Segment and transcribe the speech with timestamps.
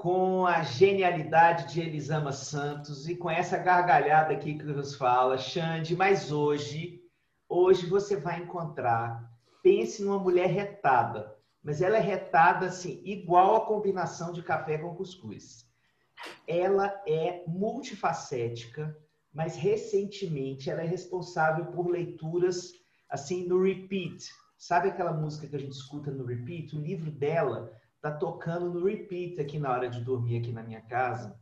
[0.00, 5.94] com a genialidade de Elisama Santos e com essa gargalhada aqui que nos fala, Xande,
[5.94, 7.02] mas hoje,
[7.46, 9.30] hoje você vai encontrar,
[9.62, 14.94] pense numa mulher retada, mas ela é retada assim, igual a combinação de café com
[14.94, 15.66] cuscuz.
[16.48, 18.96] Ela é multifacética,
[19.30, 22.72] mas recentemente ela é responsável por leituras
[23.10, 24.30] assim no repeat.
[24.56, 26.74] Sabe aquela música que a gente escuta no repeat?
[26.74, 30.80] O livro dela tá tocando no repeat aqui na hora de dormir aqui na minha
[30.80, 31.38] casa,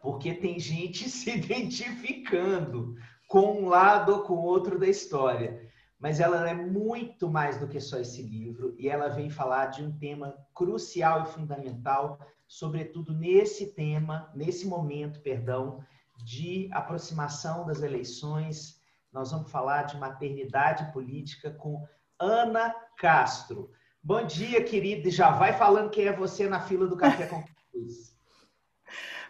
[0.00, 2.94] porque tem gente se identificando
[3.28, 5.68] com um lado ou com o outro da história.
[5.98, 9.82] Mas ela é muito mais do que só esse livro e ela vem falar de
[9.82, 15.84] um tema crucial e fundamental, sobretudo nesse tema, nesse momento, perdão,
[16.24, 18.80] de aproximação das eleições.
[19.12, 21.86] Nós vamos falar de maternidade política com
[22.18, 23.70] Ana Castro.
[24.02, 25.08] Bom dia, querida.
[25.08, 28.10] E já vai falando quem é você na fila do Café com Cuscuz.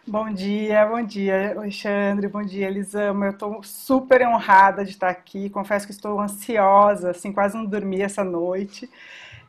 [0.07, 3.27] Bom dia, bom dia, Alexandre, bom dia, Elisama.
[3.27, 5.47] Eu estou super honrada de estar aqui.
[5.47, 8.89] Confesso que estou ansiosa, assim, quase não dormi essa noite.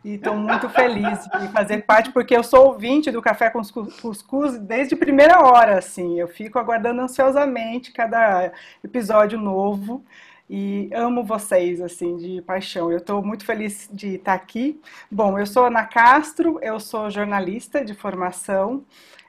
[0.04, 4.58] E estou muito feliz de fazer parte, porque eu sou ouvinte do Café com Cuscuz
[4.58, 6.20] desde primeira hora, assim.
[6.20, 8.52] Eu fico aguardando ansiosamente cada
[8.84, 10.04] episódio novo
[10.54, 12.92] e amo vocês, assim, de paixão.
[12.92, 14.78] Eu estou muito feliz de estar aqui.
[15.10, 18.84] Bom, eu sou Ana Castro, eu sou jornalista de formação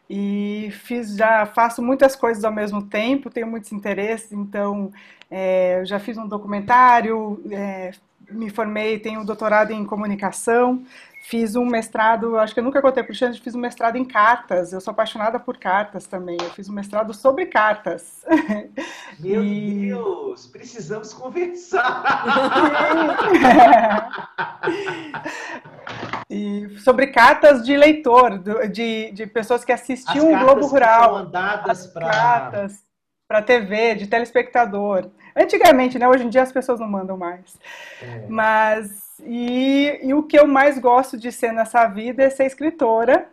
[0.09, 4.91] e fiz, já faço muitas coisas ao mesmo tempo, tenho muitos interesses, então
[5.31, 7.91] é, já fiz um documentário, é,
[8.29, 10.83] me formei, tenho doutorado em comunicação,
[11.25, 14.03] Fiz um mestrado, acho que eu nunca contei para o Xande, fiz um mestrado em
[14.03, 14.73] cartas.
[14.73, 16.35] Eu sou apaixonada por cartas também.
[16.41, 18.25] Eu fiz um mestrado sobre cartas.
[19.19, 19.87] Meu e...
[19.87, 22.03] Deus, precisamos conversar.
[26.29, 31.13] e sobre cartas de leitor, de, de pessoas que assistiam o Globo Rural.
[31.13, 32.83] mandadas para cartas
[33.29, 35.09] para TV, de telespectador.
[35.35, 36.07] Antigamente, né?
[36.07, 37.57] Hoje em dia as pessoas não mandam mais.
[38.01, 38.27] É.
[38.27, 43.27] Mas e, e, o que eu mais gosto de ser nessa vida é ser escritora.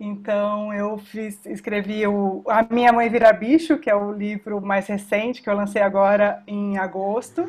[0.00, 4.86] Então eu fiz, escrevi o A Minha Mãe Vira Bicho, que é o livro mais
[4.86, 7.48] recente que eu lancei agora em agosto.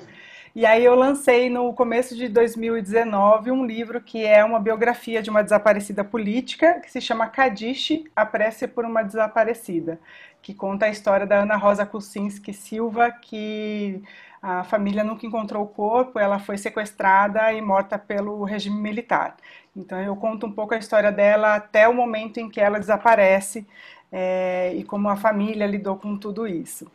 [0.55, 5.29] E aí eu lancei no começo de 2019 um livro que é uma biografia de
[5.29, 9.99] uma desaparecida política, que se chama Kadish, A Prece por uma Desaparecida,
[10.41, 14.01] que conta a história da Ana Rosa Kucinski Silva, que
[14.41, 19.37] a família nunca encontrou o corpo, ela foi sequestrada e morta pelo regime militar.
[19.75, 23.67] Então eu conto um pouco a história dela até o momento em que ela desaparece
[24.11, 26.89] é, e como a família lidou com tudo isso.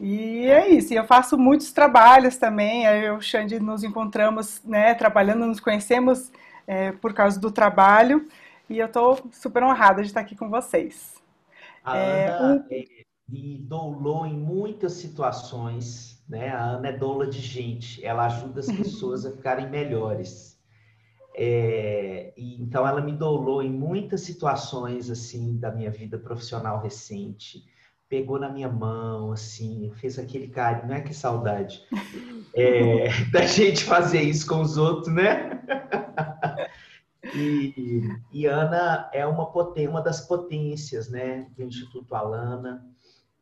[0.00, 4.94] E é isso, eu faço muitos trabalhos também, eu e o Xande nos encontramos, né,
[4.94, 6.30] trabalhando, nos conhecemos
[6.66, 8.28] é, por causa do trabalho,
[8.68, 11.14] e eu estou super honrada de estar aqui com vocês.
[11.82, 12.84] A é, Ana um...
[13.28, 16.50] me doulou em muitas situações, né?
[16.50, 20.56] A Ana é doula de gente, ela ajuda as pessoas a ficarem melhores.
[21.38, 27.64] É, e, então ela me doulou em muitas situações assim da minha vida profissional recente.
[28.08, 31.82] Pegou na minha mão, assim, fez aquele carinho, não é que saudade
[32.54, 35.60] é, da gente fazer isso com os outros, né?
[37.34, 42.86] E, e Ana é uma, potência, uma das potências né, do Instituto Alana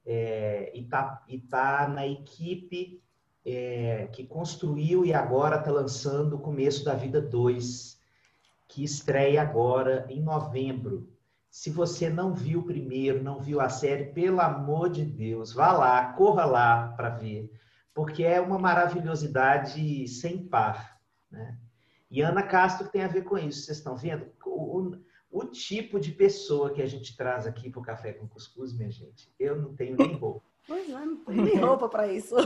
[0.07, 3.03] é, e está e tá na equipe
[3.45, 7.99] é, que construiu e agora está lançando o Começo da Vida 2,
[8.69, 11.14] que estreia agora em novembro.
[11.55, 15.71] Se você não viu o primeiro, não viu a série, pelo amor de Deus, vá
[15.71, 17.49] lá, corra lá para ver,
[17.95, 21.01] porque é uma maravilhosidade sem par.
[21.31, 21.57] Né?
[22.11, 24.27] E Ana Castro tem a ver com isso, vocês estão vendo?
[24.45, 24.97] O,
[25.31, 28.91] o tipo de pessoa que a gente traz aqui para o Café com Cuscuz, minha
[28.91, 30.45] gente, eu não tenho nem roupa.
[30.67, 32.35] Pois é, não tenho nem roupa para isso.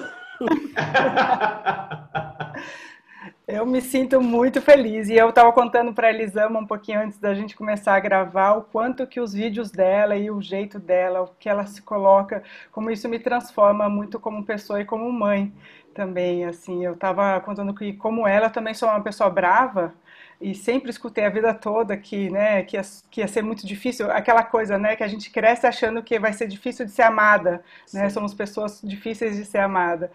[3.46, 5.08] Eu me sinto muito feliz.
[5.08, 8.52] E eu estava contando para a Elisama um pouquinho antes da gente começar a gravar
[8.52, 12.42] o quanto que os vídeos dela e o jeito dela, o que ela se coloca,
[12.70, 15.52] como isso me transforma muito como pessoa e como mãe,
[15.94, 19.92] também, assim, eu estava contando que como ela também sou uma pessoa brava
[20.40, 24.08] e sempre escutei a vida toda que, né, que ia, que ia ser muito difícil,
[24.12, 27.64] aquela coisa, né, que a gente cresce achando que vai ser difícil de ser amada,
[27.92, 30.12] né, somos pessoas difíceis de ser amada.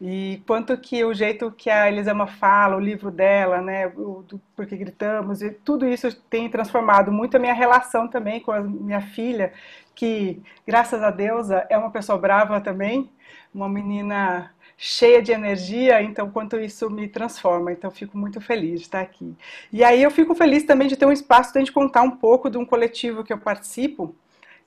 [0.00, 4.40] E quanto que o jeito que a Elisama fala, o livro dela, né, o, do
[4.56, 9.00] Porque Gritamos, e tudo isso tem transformado muito a minha relação também com a minha
[9.00, 9.52] filha,
[9.94, 13.10] que, graças a Deus, é uma pessoa brava também,
[13.54, 18.86] uma menina cheia de energia, então quanto isso me transforma, então fico muito feliz de
[18.86, 19.34] estar aqui.
[19.72, 22.10] E aí eu fico feliz também de ter um espaço para a gente contar um
[22.10, 24.14] pouco de um coletivo que eu participo,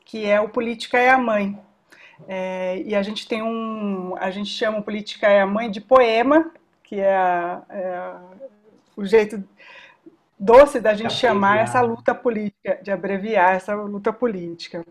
[0.06, 1.60] que é o Política é a Mãe.
[2.28, 6.52] É, e a gente tem um, a gente chama Política é a Mãe de poema,
[6.84, 8.14] que é, a, é
[8.96, 9.44] o jeito
[10.40, 14.86] doce da gente chamar essa luta política, de abreviar essa luta política.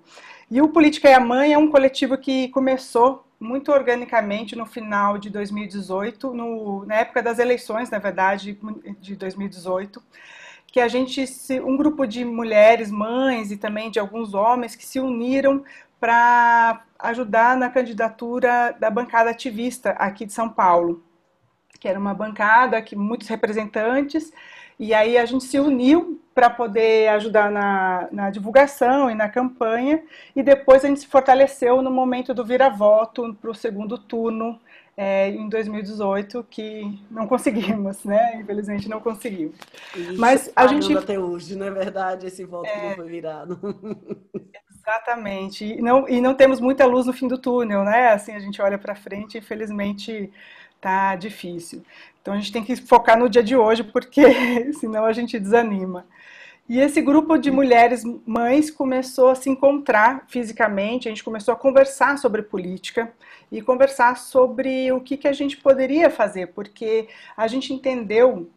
[0.50, 5.18] E o Política é a Mãe é um coletivo que começou muito organicamente no final
[5.18, 8.58] de 2018, no, na época das eleições, na verdade,
[9.00, 10.02] de 2018,
[10.66, 11.24] que a gente,
[11.64, 15.62] um grupo de mulheres, mães e também de alguns homens que se uniram
[16.00, 21.02] para ajudar na candidatura da bancada ativista aqui de São Paulo,
[21.78, 24.32] que era uma bancada que muitos representantes
[24.78, 30.02] e aí a gente se uniu para poder ajudar na, na, divulgação e na campanha,
[30.34, 34.60] e depois a gente se fortaleceu no momento do vira-voto para o segundo turno
[34.94, 38.36] é, em 2018, que não conseguimos, né?
[38.36, 39.56] Infelizmente não conseguimos.
[39.94, 42.26] Isso Mas a gente até hoje, não é verdade?
[42.26, 42.90] Esse voto é...
[42.90, 43.58] não foi virado.
[44.86, 45.64] Exatamente.
[45.64, 48.12] E não, e não temos muita luz no fim do túnel, né?
[48.12, 50.30] Assim, a gente olha para frente, infelizmente
[50.80, 51.82] tá difícil.
[52.22, 54.22] Então a gente tem que focar no dia de hoje, porque
[54.78, 56.06] senão a gente desanima.
[56.68, 61.56] E esse grupo de mulheres mães começou a se encontrar fisicamente, a gente começou a
[61.56, 63.12] conversar sobre política
[63.50, 68.48] e conversar sobre o que, que a gente poderia fazer, porque a gente entendeu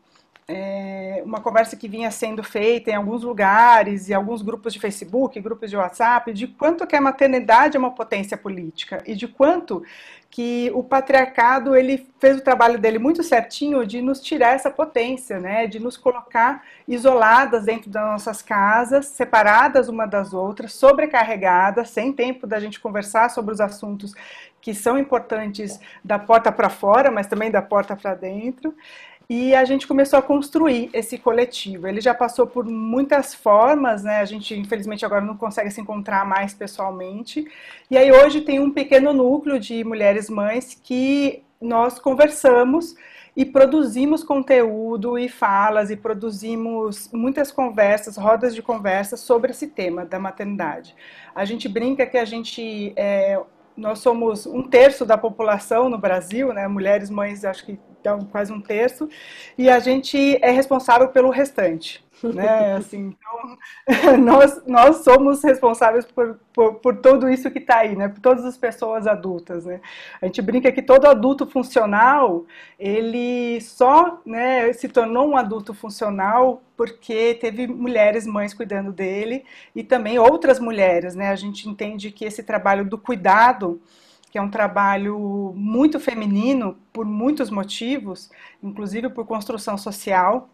[0.52, 5.40] é, uma conversa que vinha sendo feita em alguns lugares e alguns grupos de Facebook,
[5.40, 9.84] grupos de WhatsApp, de quanto que a maternidade é uma potência política e de quanto
[10.32, 15.40] que o patriarcado ele fez o trabalho dele muito certinho de nos tirar essa potência,
[15.40, 22.12] né, de nos colocar isoladas dentro das nossas casas, separadas uma das outras, sobrecarregadas, sem
[22.12, 24.16] tempo da gente conversar sobre os assuntos
[24.62, 28.74] que são importantes da porta para fora, mas também da porta para dentro
[29.30, 31.88] e a gente começou a construir esse coletivo.
[31.88, 34.22] Ele já passou por muitas formas, né?
[34.22, 37.46] A gente infelizmente agora não consegue se encontrar mais pessoalmente.
[37.92, 42.96] E aí hoje tem um pequeno núcleo de mulheres mães que nós conversamos
[43.38, 50.06] e produzimos conteúdo e falas e produzimos muitas conversas, rodas de conversa sobre esse tema
[50.06, 50.96] da maternidade.
[51.36, 53.40] A gente brinca que a gente é,
[53.78, 56.68] nós somos um terço da população no Brasil, né?
[56.68, 59.10] Mulheres mães, acho que então quase um terço,
[59.58, 62.04] e a gente é responsável pelo restante.
[62.24, 62.74] Né?
[62.76, 68.08] Assim, então, nós, nós somos responsáveis por, por, por tudo isso que está aí, né?
[68.08, 69.66] por todas as pessoas adultas.
[69.66, 69.80] Né?
[70.22, 72.46] A gente brinca que todo adulto funcional,
[72.78, 79.84] ele só né, se tornou um adulto funcional porque teve mulheres mães cuidando dele e
[79.84, 81.16] também outras mulheres.
[81.16, 81.30] Né?
[81.30, 83.82] A gente entende que esse trabalho do cuidado
[84.30, 88.30] que é um trabalho muito feminino por muitos motivos,
[88.62, 90.50] inclusive por construção social,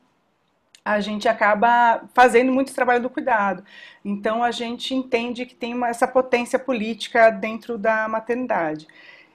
[0.83, 3.63] a gente acaba fazendo muito trabalho do cuidado.
[4.04, 8.88] Então a gente entende que tem uma, essa potência política dentro da maternidade.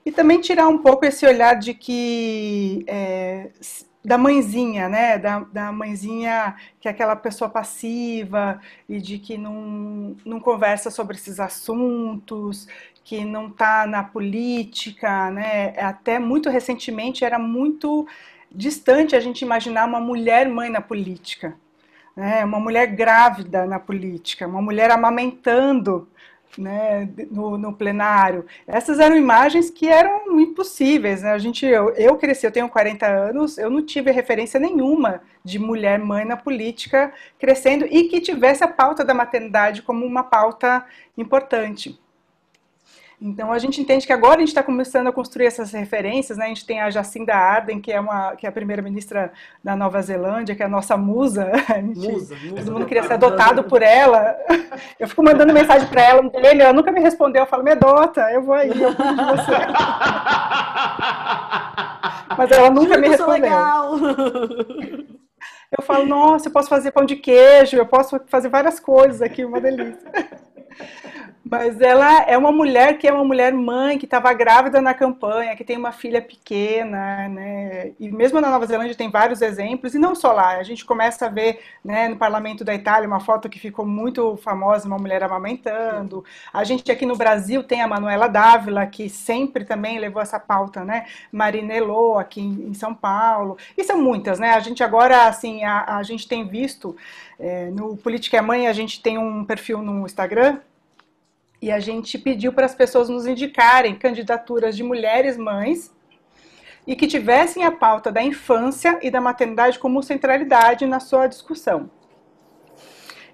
[0.07, 3.51] E também tirar um pouco esse olhar de que é,
[4.05, 5.19] da mãezinha, né?
[5.19, 11.17] Da, da mãezinha que é aquela pessoa passiva e de que não, não conversa sobre
[11.17, 12.67] esses assuntos,
[13.11, 15.75] que não está na política, né?
[15.79, 18.07] Até muito recentemente era muito
[18.53, 21.57] distante a gente imaginar uma mulher mãe na política,
[22.15, 22.45] né?
[22.45, 26.09] Uma mulher grávida na política, uma mulher amamentando
[26.57, 28.47] né, no, no, plenário.
[28.65, 31.23] Essas eram imagens que eram impossíveis.
[31.23, 31.33] Né?
[31.33, 35.59] A gente, eu, eu cresci, eu tenho 40 anos, eu não tive referência nenhuma de
[35.59, 40.85] mulher mãe na política crescendo e que tivesse a pauta da maternidade como uma pauta
[41.19, 42.00] importante.
[43.21, 46.47] Então a gente entende que agora a gente está começando a construir essas referências, né?
[46.47, 49.31] A gente tem a Jacinda Arden, que é uma que é a primeira ministra
[49.63, 51.53] da Nova Zelândia, que é a nossa musa.
[51.69, 54.35] A gente, musa, musa todo mundo queria ser adotado por ela.
[54.99, 57.43] Eu fico mandando mensagem para ela, ele, ela nunca me respondeu.
[57.43, 59.53] Eu falo, me adota, eu vou aí, eu cuido de você.
[62.39, 63.43] Mas ela nunca me respondeu.
[63.43, 63.97] Legal.
[65.77, 69.45] Eu falo, nossa, eu posso fazer pão de queijo, eu posso fazer várias coisas aqui,
[69.45, 70.11] uma delícia.
[71.45, 75.57] Mas ela é uma mulher que é uma mulher mãe, que estava grávida na campanha,
[75.57, 77.93] que tem uma filha pequena, né?
[77.99, 80.59] E mesmo na Nova Zelândia tem vários exemplos, e não só lá.
[80.59, 84.37] A gente começa a ver né, no parlamento da Itália uma foto que ficou muito
[84.37, 86.25] famosa, uma mulher amamentando.
[86.53, 90.85] A gente aqui no Brasil tem a Manuela Dávila, que sempre também levou essa pauta,
[90.85, 91.07] né?
[91.33, 93.57] Marinello, aqui em São Paulo.
[93.77, 94.51] E são muitas, né?
[94.51, 96.95] A gente agora, assim, a, a gente tem visto,
[97.41, 100.61] é, no Política é Mãe, a gente tem um perfil no Instagram,
[101.63, 105.93] e a gente pediu para as pessoas nos indicarem candidaturas de mulheres mães
[106.87, 111.91] e que tivessem a pauta da infância e da maternidade como centralidade na sua discussão.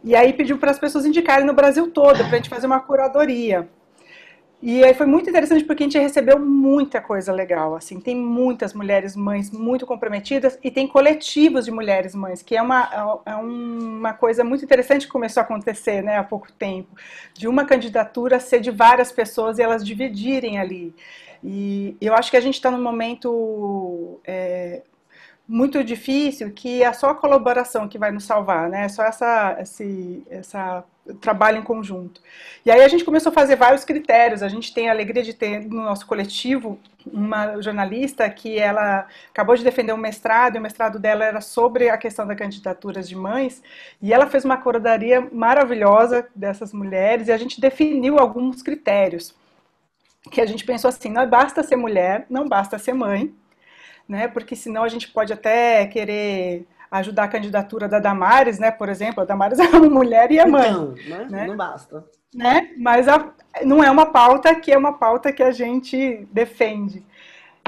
[0.02, 2.80] E aí pediu para as pessoas indicarem no Brasil todo, para a gente fazer uma
[2.80, 3.68] curadoria.
[4.68, 8.75] E aí foi muito interessante porque a gente recebeu muita coisa legal, assim, tem muitas
[8.75, 14.12] mulheres mães muito comprometidas e tem coletivos de mulheres mães, que é uma, é uma
[14.12, 16.88] coisa muito interessante que começou a acontecer, né, há pouco tempo,
[17.32, 20.92] de uma candidatura ser de várias pessoas e elas dividirem ali.
[21.44, 24.82] E eu acho que a gente está num momento é,
[25.48, 28.84] muito difícil que é só a colaboração que vai nos salvar, né?
[28.84, 30.84] É só essa, esse, essa
[31.20, 32.20] trabalho em conjunto.
[32.64, 34.42] E aí a gente começou a fazer vários critérios.
[34.42, 39.54] A gente tem a alegria de ter no nosso coletivo uma jornalista que ela acabou
[39.54, 43.14] de defender um mestrado, e o mestrado dela era sobre a questão das candidaturas de
[43.14, 43.62] mães,
[44.02, 49.32] e ela fez uma corodaria maravilhosa dessas mulheres, e a gente definiu alguns critérios.
[50.32, 53.32] Que a gente pensou assim, não basta ser mulher, não basta ser mãe,
[54.08, 54.28] né?
[54.28, 58.70] Porque senão a gente pode até querer ajudar a candidatura da Damares, né?
[58.70, 60.70] Por exemplo, a Damares é uma mulher e é mãe.
[60.70, 61.26] Então, né?
[61.28, 61.46] né?
[61.46, 62.04] Não basta.
[62.34, 62.70] Né?
[62.76, 63.32] Mas a,
[63.64, 67.04] não é uma pauta que é uma pauta que a gente defende.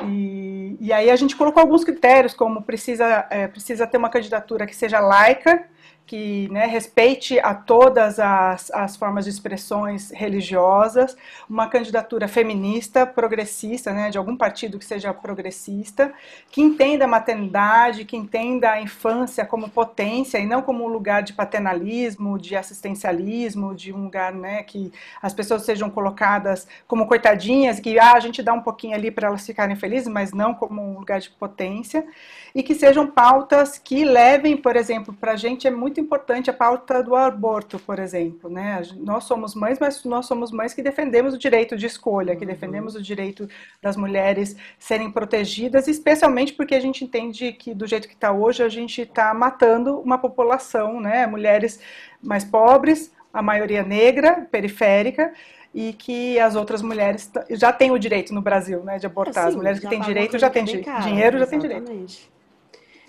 [0.05, 4.67] E, e aí a gente colocou alguns critérios, como precisa, é, precisa ter uma candidatura
[4.67, 5.67] que seja laica,
[6.09, 11.15] que né, respeite a todas as, as formas de expressões religiosas,
[11.49, 16.11] uma candidatura feminista, progressista, né, de algum partido que seja progressista,
[16.51, 21.23] que entenda a maternidade, que entenda a infância como potência e não como um lugar
[21.23, 27.81] de paternalismo, de assistencialismo, de um lugar né, que as pessoas sejam colocadas como coitadinhas,
[27.81, 30.81] que ah, a gente dá um pouquinho ali para elas ficarem felizes, mas não como
[30.81, 32.07] um lugar de potência,
[32.55, 36.49] e que sejam pautas que levem, por exemplo, para a gente é muito muito importante
[36.49, 38.49] a pauta do aborto, por exemplo.
[38.49, 38.81] Né?
[38.99, 42.51] Nós somos mães, mas nós somos mães que defendemos o direito de escolha, que uhum.
[42.51, 43.49] defendemos o direito
[43.83, 48.63] das mulheres serem protegidas, especialmente porque a gente entende que, do jeito que está hoje,
[48.63, 51.27] a gente está matando uma população, né?
[51.27, 51.81] mulheres
[52.23, 55.33] mais pobres, a maioria negra, periférica,
[55.75, 59.45] e que as outras mulheres já têm o direito no Brasil, né, de abortar.
[59.45, 61.93] É, as mulheres que têm direito já têm dinheiro, já têm direito.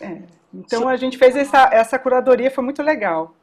[0.01, 0.38] É.
[0.53, 3.36] Então a gente fez essa, essa curadoria, foi muito legal.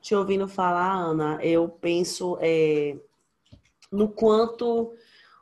[0.00, 2.96] Te ouvindo falar, Ana, eu penso é,
[3.92, 4.94] no quanto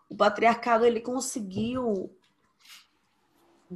[0.08, 2.10] o patriarcado ele conseguiu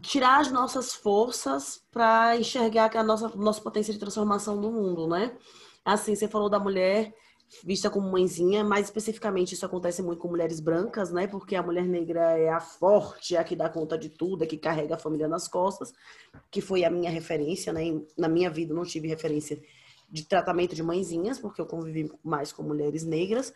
[0.01, 5.37] tirar as nossas forças para enxergar a nossa, nossa potência de transformação no mundo, né?
[5.85, 7.15] Assim, você falou da mulher
[7.64, 11.26] vista como mãezinha, mais especificamente isso acontece muito com mulheres brancas, né?
[11.26, 14.47] Porque a mulher negra é a forte, é a que dá conta de tudo, é
[14.47, 15.92] que carrega a família nas costas,
[16.50, 18.00] que foi a minha referência, né?
[18.16, 19.61] Na minha vida não tive referência
[20.11, 23.52] de tratamento de mãezinhas, porque eu convivi mais com mulheres negras,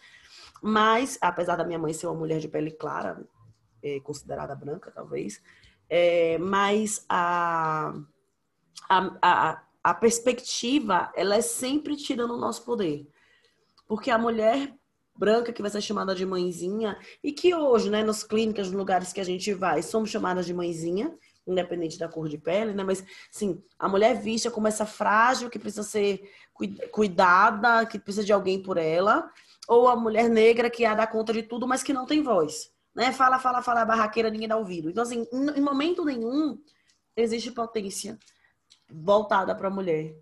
[0.63, 3.23] mas apesar da minha mãe ser uma mulher de pele clara,
[3.83, 5.41] é, considerada branca talvez,
[5.89, 7.95] é, mas a,
[8.89, 13.07] a, a, a perspectiva ela é sempre tirando o nosso poder
[13.87, 14.75] porque a mulher
[15.19, 19.13] branca que vai ser chamada de mãezinha e que hoje, né, nas clínicas, nos lugares
[19.13, 21.17] que a gente vai, somos chamadas de mãezinha,
[21.47, 22.83] independente da cor de pele, né?
[22.83, 26.29] Mas, sim, a mulher vista como essa frágil que precisa ser
[26.91, 29.31] cuidada, que precisa de alguém por ela,
[29.69, 32.71] ou a mulher negra que a dá conta de tudo, mas que não tem voz,
[32.95, 33.13] né?
[33.13, 34.91] Fala, fala, fala, barraqueira, ninguém dá ouvido.
[34.91, 36.61] Então, assim, em momento nenhum
[37.17, 38.19] existe potência
[38.91, 40.15] voltada para a mulher.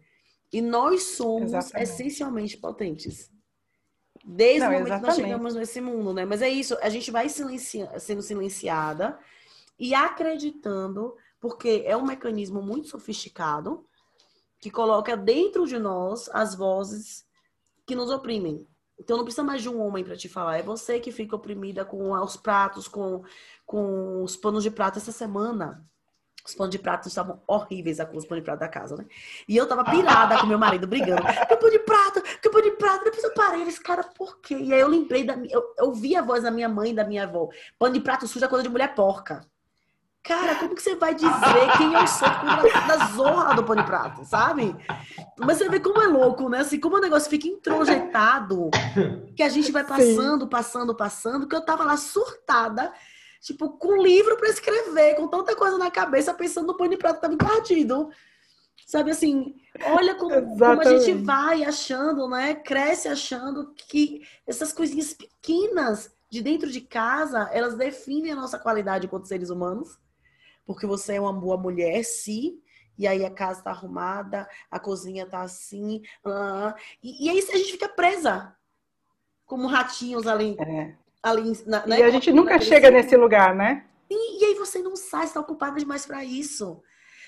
[0.52, 1.90] E nós somos Exatamente.
[1.90, 3.33] essencialmente potentes.
[4.24, 5.14] Desde não, o momento exatamente.
[5.16, 6.24] que nós chegamos nesse mundo, né?
[6.24, 9.18] Mas é isso, a gente vai silencia, sendo silenciada
[9.78, 13.86] e acreditando, porque é um mecanismo muito sofisticado
[14.58, 17.26] que coloca dentro de nós as vozes
[17.86, 18.66] que nos oprimem.
[18.98, 21.84] Então não precisa mais de um homem para te falar, é você que fica oprimida
[21.84, 23.22] com os pratos, com,
[23.66, 25.84] com os panos de prato essa semana.
[26.46, 29.06] Os panos de prato estavam horríveis, os panos de prato da casa, né?
[29.48, 31.22] E eu tava pirada com meu marido, brigando.
[31.22, 33.04] Que pano de prato, que pano de prato.
[33.04, 34.54] Depois eu parei, esse cara, por quê?
[34.56, 35.54] E aí eu lembrei da minha.
[35.54, 37.48] Eu, eu vi a voz da minha mãe e da minha avó.
[37.78, 39.40] Pano de prato sujo é coisa de mulher porca.
[40.22, 41.28] Cara, como que você vai dizer
[41.76, 44.74] quem eu sou da zorra do pano prato, sabe?
[45.38, 46.60] Mas você vê como é louco, né?
[46.60, 48.70] Assim, como o negócio fica introjetado,
[49.36, 52.90] que a gente vai passando, passando, passando, que eu tava lá surtada,
[53.44, 57.36] tipo, com livro para escrever, com tanta coisa na cabeça, pensando no pano prato tava
[57.36, 58.10] partido.
[58.86, 59.54] Sabe assim,
[59.86, 62.54] olha como, como, a gente vai achando, né?
[62.54, 69.06] Cresce achando que essas coisinhas pequenas de dentro de casa, elas definem a nossa qualidade
[69.06, 69.98] enquanto seres humanos
[70.66, 72.60] porque você é uma boa mulher, sim,
[72.96, 77.56] e aí a casa tá arrumada, a cozinha tá assim, uh, e, e aí a
[77.56, 78.56] gente fica presa,
[79.44, 80.56] como ratinhos ali.
[80.60, 80.96] É.
[81.24, 82.00] ali na, né?
[82.00, 83.86] E a gente nunca chega nesse lugar, né?
[84.10, 86.82] E, e aí você não sai, você tá ocupada demais para isso.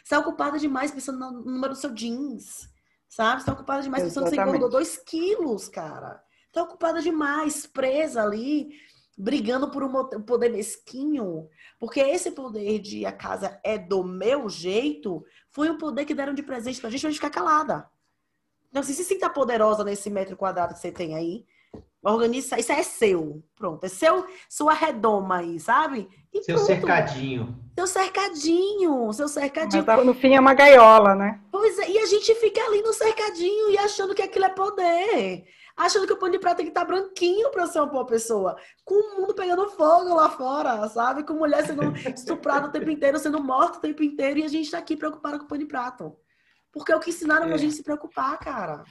[0.04, 2.68] Você tá ocupada demais pensando no número do seu jeans,
[3.08, 3.40] sabe?
[3.40, 6.22] Você tá ocupada demais pensando que você engordou dois quilos, cara.
[6.52, 8.68] Tá ocupada demais, presa ali,
[9.16, 11.48] brigando por um poder mesquinho,
[11.78, 16.34] porque esse poder de a casa é do meu jeito, foi um poder que deram
[16.34, 17.88] de presente pra gente pra gente ficar calada.
[18.68, 21.46] Então, se você se sinta poderosa nesse metro quadrado que você tem aí,
[22.12, 23.42] organiza, isso é seu.
[23.54, 26.08] Pronto, é seu, sua redoma aí, sabe?
[26.32, 26.66] E seu pronto.
[26.66, 27.56] cercadinho.
[27.74, 29.84] Seu cercadinho, seu cercadinho.
[29.86, 31.40] Mas no fim é uma gaiola, né?
[31.50, 35.44] Pois é, e a gente fica ali no cercadinho e achando que aquilo é poder
[35.76, 38.06] achando que o pano de prato tem que estar tá branquinho para ser uma boa
[38.06, 38.56] pessoa.
[38.84, 41.22] Com o mundo pegando fogo lá fora, sabe?
[41.22, 44.70] Com mulher sendo estuprada o tempo inteiro, sendo morta o tempo inteiro, e a gente
[44.70, 46.16] tá aqui preocupada com o pano de prato.
[46.72, 47.52] Porque é o que ensinaram é.
[47.52, 48.84] a gente se preocupar, cara.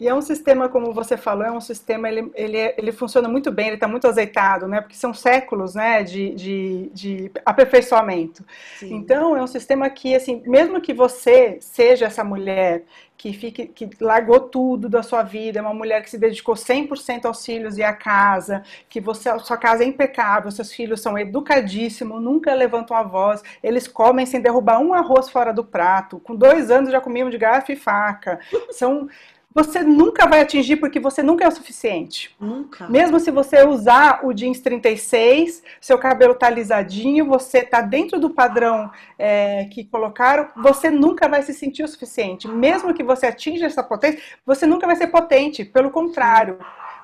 [0.00, 3.50] E é um sistema, como você falou, é um sistema, ele, ele, ele funciona muito
[3.50, 4.80] bem, ele está muito azeitado, né?
[4.80, 8.44] Porque são séculos, né, de, de, de aperfeiçoamento.
[8.78, 8.94] Sim.
[8.94, 12.84] Então, é um sistema que, assim, mesmo que você seja essa mulher
[13.16, 17.24] que, fique, que largou tudo da sua vida, é uma mulher que se dedicou 100%
[17.24, 21.18] aos filhos e à casa, que você, a sua casa é impecável, seus filhos são
[21.18, 26.36] educadíssimos, nunca levantam a voz, eles comem sem derrubar um arroz fora do prato, com
[26.36, 28.38] dois anos já comiam de garfo e faca,
[28.70, 29.08] são
[29.54, 32.34] você nunca vai atingir porque você nunca é o suficiente.
[32.38, 32.88] Nunca.
[32.88, 38.30] Mesmo se você usar o jeans 36, seu cabelo tá lisadinho, você tá dentro do
[38.30, 42.46] padrão é, que colocaram, você nunca vai se sentir o suficiente.
[42.46, 45.64] Mesmo que você atinja essa potência, você nunca vai ser potente.
[45.64, 46.58] Pelo contrário,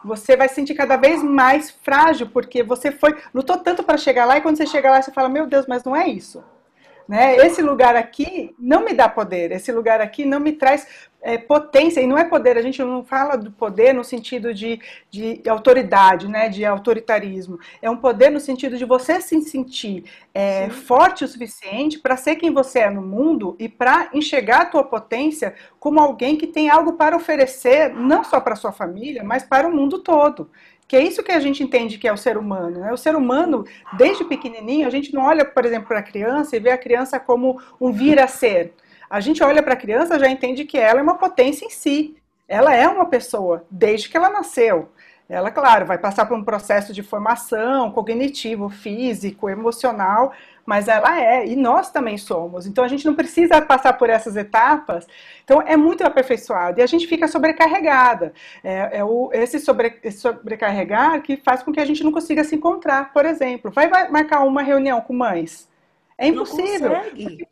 [0.05, 4.27] você vai se sentir cada vez mais frágil porque você foi lutou tanto para chegar
[4.27, 6.45] lá e quando você chega lá você fala meu Deus, mas não é isso.
[7.07, 7.37] Né?
[7.37, 10.87] Esse lugar aqui não me dá poder, esse lugar aqui não me traz
[11.25, 14.79] é, potência, e não é poder, a gente não fala do poder no sentido de,
[15.11, 17.59] de autoridade, né, de autoritarismo.
[17.81, 22.37] É um poder no sentido de você se sentir é, forte o suficiente para ser
[22.37, 26.69] quem você é no mundo e para enxergar a tua potência como alguém que tem
[26.69, 30.51] algo para oferecer, não só para sua família, mas para o mundo todo.
[30.87, 32.81] Que é isso que a gente entende que é o ser humano.
[32.81, 32.93] Né?
[32.93, 33.65] O ser humano,
[33.97, 37.19] desde pequenininho, a gente não olha, por exemplo, para a criança e vê a criança
[37.19, 38.75] como um vir a ser
[39.15, 42.17] a gente olha para a criança já entende que ela é uma potência em si.
[42.49, 44.89] Ela é uma pessoa desde que ela nasceu.
[45.29, 50.33] Ela, claro, vai passar por um processo de formação cognitivo, físico, emocional,
[50.67, 52.67] mas ela é, e nós também somos.
[52.67, 55.07] Então a gente não precisa passar por essas etapas.
[55.43, 58.35] Então é muito aperfeiçoado e a gente fica sobrecarregada.
[58.63, 62.45] É, é o, esse, sobre, esse sobrecarregar que faz com que a gente não consiga
[62.45, 63.71] se encontrar, por exemplo.
[63.71, 65.69] Vai, vai marcar uma reunião com mães.
[66.19, 66.91] É impossível.
[66.91, 67.49] Não consegue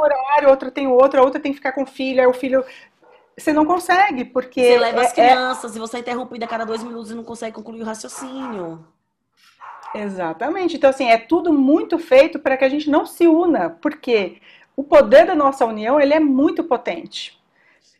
[0.00, 2.64] horário, outra tem outro, a outra tem que ficar com o filho, aí o filho.
[3.40, 4.60] Você não consegue, porque.
[4.60, 5.76] Você leva é, as é crianças é...
[5.76, 8.84] e você é interrompida a cada dois minutos e não consegue concluir o raciocínio.
[9.94, 10.76] Exatamente.
[10.76, 14.40] Então, assim, é tudo muito feito para que a gente não se una, porque
[14.76, 17.40] o poder da nossa união ele é muito potente.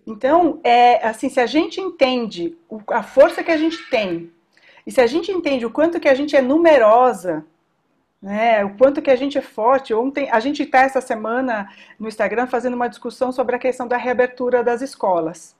[0.06, 2.56] Então, é assim, se a gente entende
[2.88, 4.30] a força que a gente tem,
[4.86, 7.44] e se a gente entende o quanto que a gente é numerosa,
[8.20, 9.94] né, o quanto que a gente é forte.
[9.94, 13.96] Ontem a gente está essa semana no Instagram fazendo uma discussão sobre a questão da
[13.96, 15.56] reabertura das escolas.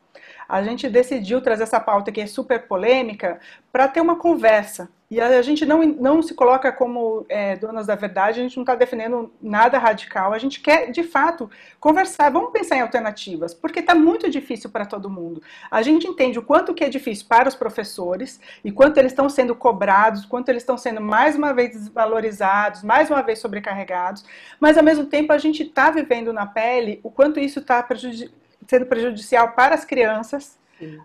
[0.49, 3.40] A gente decidiu trazer essa pauta que é super polêmica
[3.73, 7.96] para ter uma conversa e a gente não, não se coloca como é, donas da
[7.96, 12.53] verdade, a gente não está defendendo nada radical, a gente quer, de fato, conversar, vamos
[12.53, 15.42] pensar em alternativas, porque está muito difícil para todo mundo.
[15.68, 19.29] A gente entende o quanto que é difícil para os professores e quanto eles estão
[19.29, 24.25] sendo cobrados, quanto eles estão sendo mais uma vez desvalorizados, mais uma vez sobrecarregados,
[24.61, 27.85] mas ao mesmo tempo a gente está vivendo na pele o quanto isso está
[28.68, 30.57] sendo prejudicial para as crianças,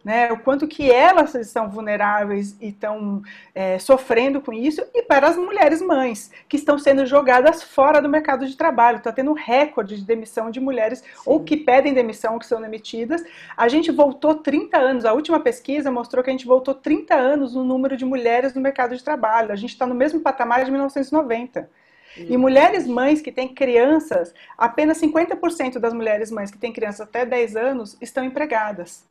[0.04, 3.22] né, o quanto que elas estão vulneráveis e estão
[3.54, 8.10] é, sofrendo com isso, e para as mulheres mães, que estão sendo jogadas fora do
[8.10, 8.98] mercado de trabalho.
[8.98, 11.24] Está tendo um recorde de demissão de mulheres, Sim.
[11.26, 13.24] ou que pedem demissão, ou que são demitidas.
[13.56, 17.56] A gente voltou 30 anos, a última pesquisa mostrou que a gente voltou 30 anos
[17.56, 19.52] no número de mulheres no mercado de trabalho.
[19.52, 21.70] A gente está no mesmo patamar de 1990.
[22.18, 27.26] E mulheres mães que têm crianças, apenas 50% das mulheres mães que têm crianças até
[27.26, 29.06] 10 anos estão empregadas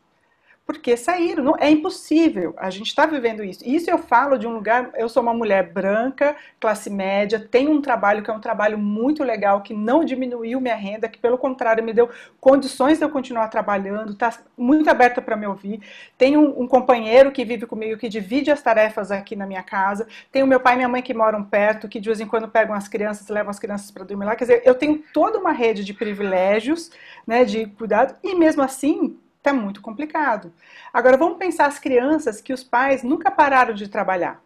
[0.66, 1.44] porque saíram.
[1.44, 2.55] Não, é impossível.
[2.57, 3.61] A gente está vivendo isso.
[3.66, 4.90] Isso eu falo de um lugar.
[4.94, 9.22] Eu sou uma mulher branca, classe média, tenho um trabalho que é um trabalho muito
[9.22, 12.09] legal, que não diminuiu minha renda, que pelo contrário me deu
[12.40, 15.81] condições de eu continuar trabalhando, está muito aberta para me ouvir.
[16.16, 20.07] Tenho um, um, companheiro que vive comigo, que divide as tarefas aqui na minha casa.
[20.33, 22.74] Tenho meu pai e minha mãe que moram perto, que de vez em quando pegam
[22.74, 24.35] as crianças, levam as crianças para dormir lá.
[24.35, 26.90] Quer dizer, eu tenho toda uma rede de privilégios,
[27.27, 30.50] né, de cuidado, e mesmo assim Está muito complicado.
[30.90, 34.42] Agora vamos pensar as crianças que os pais nunca pararam de trabalhar.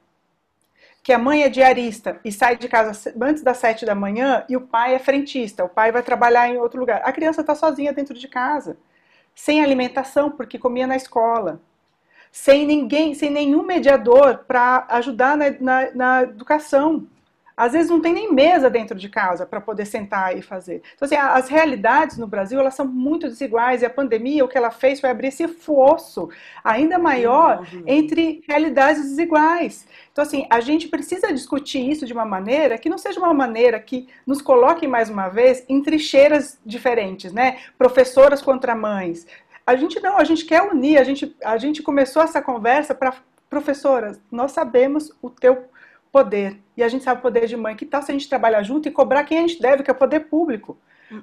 [1.04, 4.56] Que a mãe é diarista e sai de casa antes das sete da manhã e
[4.56, 7.00] o pai é frentista, o pai vai trabalhar em outro lugar.
[7.04, 8.76] A criança está sozinha dentro de casa,
[9.36, 11.60] sem alimentação, porque comia na escola,
[12.32, 17.06] sem ninguém, sem nenhum mediador para ajudar na, na, na educação.
[17.58, 20.80] Às vezes não tem nem mesa dentro de casa para poder sentar e fazer.
[20.94, 24.56] Então, assim, as realidades no Brasil elas são muito desiguais e a pandemia o que
[24.56, 26.28] ela fez foi abrir esse fosso
[26.62, 29.88] ainda maior entre realidades desiguais.
[30.12, 33.80] Então, assim, a gente precisa discutir isso de uma maneira que não seja uma maneira
[33.80, 37.58] que nos coloque mais uma vez em trincheiras diferentes, né?
[37.76, 39.26] Professoras contra mães.
[39.66, 43.12] A gente não, a gente quer unir, a gente, a gente começou essa conversa para
[43.50, 45.64] professoras, nós sabemos o teu
[46.12, 46.58] poder.
[46.76, 47.76] E a gente sabe o poder de mãe.
[47.76, 49.92] Que tal se a gente trabalhar junto e cobrar quem a gente deve, que é
[49.92, 50.78] o poder público?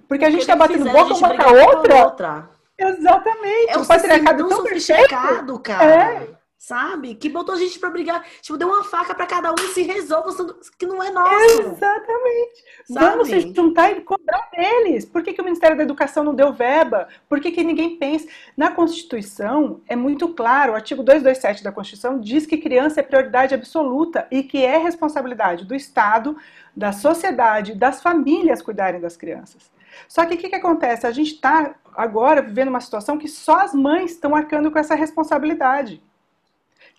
[0.08, 2.06] Porque a gente está batendo boca uma com a outra.
[2.06, 2.50] outra.
[2.78, 3.70] Exatamente.
[3.70, 6.14] É o patriarcado tão sofisticado, cara.
[6.14, 7.16] É sabe?
[7.16, 8.26] Que botou a gente para brigar.
[8.42, 10.32] Tipo, deu uma faca para cada um e se resolva,
[10.78, 11.62] que não é nosso.
[11.62, 12.64] Exatamente.
[12.88, 13.06] Sabe?
[13.06, 15.06] Vamos se juntar e cobrar deles.
[15.06, 17.08] Por que, que o Ministério da Educação não deu verba?
[17.30, 18.28] Por que, que ninguém pensa?
[18.58, 23.54] Na Constituição, é muito claro, o artigo 227 da Constituição diz que criança é prioridade
[23.54, 26.36] absoluta e que é responsabilidade do Estado,
[26.76, 29.72] da sociedade, das famílias cuidarem das crianças.
[30.08, 31.08] Só que o que, que acontece?
[31.08, 34.96] A gente está agora vivendo uma situação que só as mães estão arcando com essa
[34.96, 36.02] responsabilidade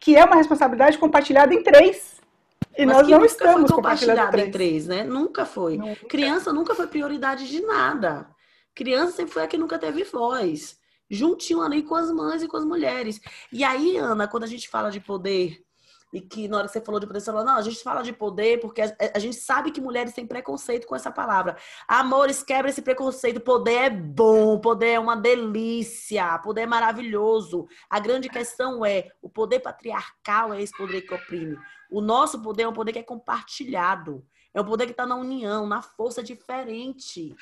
[0.07, 2.21] que é uma responsabilidade compartilhada em três.
[2.79, 5.03] E Mas nós não estamos compartilhada em três, né?
[5.03, 5.77] Nunca foi.
[5.77, 6.07] Nunca.
[6.07, 8.29] Criança nunca foi prioridade de nada.
[8.73, 10.79] Criança sempre foi a que nunca teve voz.
[11.11, 13.21] Juntinho ali com as mães e com as mulheres.
[13.51, 15.61] E aí, Ana, quando a gente fala de poder
[16.13, 18.03] e que na hora que você falou de poder, você falou, não, a gente fala
[18.03, 21.57] de poder porque a, a, gente sabe que mulheres têm preconceito com essa palavra.
[21.87, 23.41] Amores, quebra esse preconceito.
[23.41, 27.67] Poder é bom, poder é uma delícia, poder é maravilhoso.
[27.91, 31.59] A grande questão é, o poder patriarcal é esse poder que oprime.
[31.91, 34.25] O nosso poder é um poder que é compartilhado.
[34.55, 37.35] É um poder que está na união, na força diferente.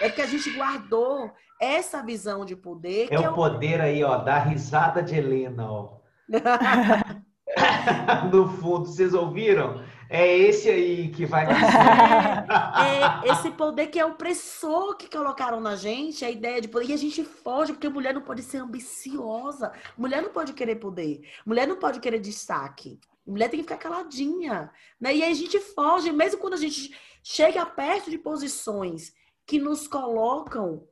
[0.00, 3.08] É porque a gente guardou essa visão de poder.
[3.10, 5.98] É o é poder aí, ó, da risada de Helena, ó.
[8.32, 9.82] no fundo, vocês ouviram?
[10.08, 15.74] É esse aí que vai é, é, esse poder que é opressor que colocaram na
[15.74, 16.86] gente, a ideia de poder.
[16.86, 19.72] E a gente foge, porque mulher não pode ser ambiciosa.
[19.98, 21.28] Mulher não pode querer poder.
[21.44, 23.00] Mulher não pode querer destaque.
[23.26, 24.70] Mulher tem que ficar caladinha.
[25.00, 25.16] Né?
[25.16, 29.12] E aí a gente foge, mesmo quando a gente chega perto de posições
[29.44, 30.86] que nos colocam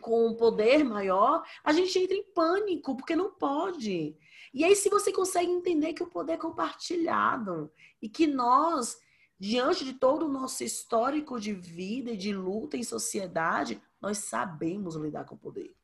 [0.00, 4.16] com um poder maior, a gente entra em pânico, porque não pode.
[4.52, 8.98] E aí, se você consegue entender que o poder é compartilhado e que nós,
[9.38, 14.96] diante de todo o nosso histórico de vida e de luta em sociedade, nós sabemos
[14.96, 15.74] lidar com o poder.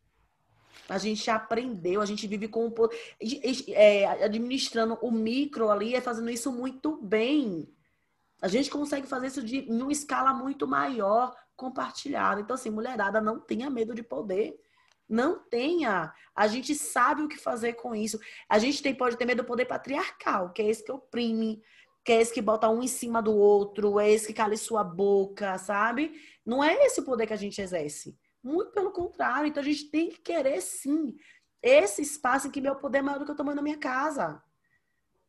[0.89, 2.99] A gente aprendeu, a gente vive com o poder,
[3.69, 7.69] é, administrando o micro ali, é fazendo isso muito bem.
[8.41, 12.41] A gente consegue fazer isso de, em uma escala muito maior, compartilhada.
[12.41, 14.61] Então, assim, mulherada, não tenha medo de poder.
[15.09, 16.13] Não tenha.
[16.35, 18.19] A gente sabe o que fazer com isso.
[18.49, 21.63] A gente tem, pode ter medo do poder patriarcal, que é esse que oprime,
[22.05, 24.85] que é esse que bota um em cima do outro, é esse que cala sua
[24.85, 26.13] boca, sabe?
[26.45, 28.17] Não é esse o poder que a gente exerce.
[28.43, 29.49] Muito pelo contrário.
[29.49, 31.17] Então a gente tem que querer sim
[31.63, 34.43] esse espaço em que meu poder é maior do que eu tamanho da minha casa.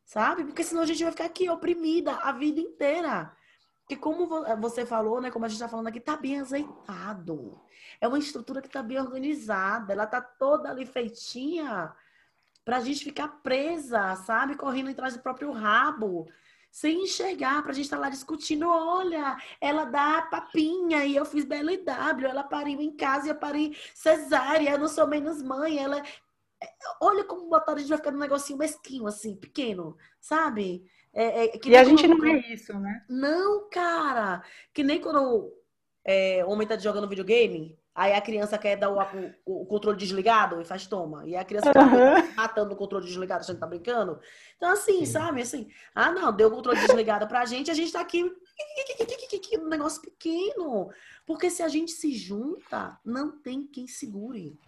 [0.04, 0.44] Sabe?
[0.44, 3.35] Porque senão a gente vai ficar aqui oprimida a vida inteira.
[3.86, 4.26] Porque como
[4.60, 7.60] você falou, né, como a gente está falando aqui, tá bem azeitado.
[8.00, 11.94] É uma estrutura que está bem organizada, ela está toda ali feitinha
[12.64, 14.56] para a gente ficar presa, sabe?
[14.56, 16.26] Correndo atrás do próprio rabo,
[16.68, 18.68] sem enxergar, para a gente estar tá lá discutindo.
[18.68, 23.76] Olha, ela dá papinha e eu fiz BLW, ela pariu em casa e eu parei
[23.94, 26.02] cesárea, eu não sou menos mãe, ela.
[26.60, 26.68] É,
[27.00, 30.90] olha como botaram, a gente vai ficar num negocinho mesquinho, assim, pequeno, sabe?
[31.18, 33.02] É, é, e a gente não é isso, né?
[33.08, 34.42] Não, cara.
[34.74, 35.50] Que nem quando
[36.04, 39.00] é, o homem tá jogando videogame, aí a criança quer dar o,
[39.46, 41.26] o, o controle desligado e faz toma.
[41.26, 42.34] E a criança uhum.
[42.36, 44.20] matando o controle desligado, a gente tá brincando.
[44.58, 45.12] Então, assim, Sim.
[45.12, 45.40] sabe?
[45.40, 48.30] Assim, ah, não, deu o controle desligado pra gente, a gente tá aqui
[49.40, 50.90] que, um negócio pequeno.
[51.24, 54.60] Porque se a gente se junta, não tem quem segure.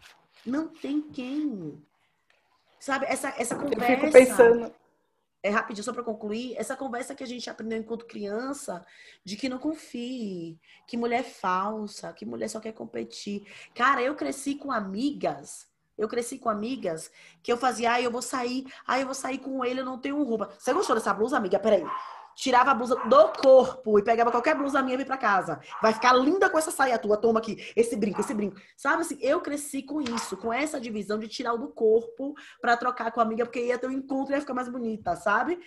[0.47, 1.79] Não tem quem.
[2.81, 3.93] Sabe, essa, essa conversa.
[3.93, 4.73] Eu fico pensando.
[5.43, 8.85] É rapidinho, só para concluir, essa conversa que a gente aprendeu enquanto criança,
[9.25, 13.47] de que não confie, que mulher é falsa, que mulher só quer competir.
[13.75, 17.11] Cara, eu cresci com amigas eu cresci com amigas
[17.43, 19.99] que eu fazia, ah, eu vou sair, ah, eu vou sair com ele, eu não
[19.99, 20.49] tenho roupa.
[20.57, 21.59] Você gostou dessa blusa, amiga?
[21.59, 21.85] Peraí.
[22.39, 25.61] Tirava a blusa do corpo e pegava qualquer blusa minha e ia pra casa.
[25.83, 28.57] Vai ficar linda com essa saia tua, toma aqui, esse brinco, esse brinco.
[28.77, 32.77] Sabe assim, eu cresci com isso, com essa divisão de tirar o do corpo para
[32.77, 35.59] trocar com a amiga, porque ia ter um encontro e ia ficar mais bonita, sabe?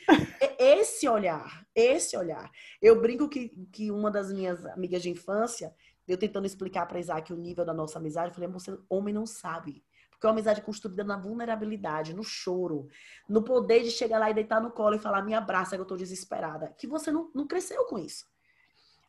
[0.58, 2.50] esse olhar, esse olhar.
[2.82, 5.76] Eu brinco que, que uma das minhas amigas de infância,
[6.08, 9.26] eu tentando explicar para Isaac o nível da nossa amizade, eu falei, você, homem não
[9.26, 9.84] sabe
[10.22, 12.88] porque é uma amizade construída na vulnerabilidade, no choro,
[13.28, 15.86] no poder de chegar lá e deitar no colo e falar, me abraça que eu
[15.86, 16.76] tô desesperada.
[16.78, 18.28] Que você não, não cresceu com isso.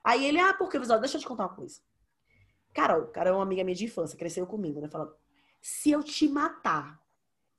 [0.02, 0.98] Aí ele, ah, por que, Visual?
[0.98, 1.82] Deixa eu te contar uma coisa.
[2.72, 4.88] Carol, cara é uma amiga minha de infância, cresceu comigo, né?
[4.88, 5.14] Falando,
[5.60, 6.98] se eu te matar,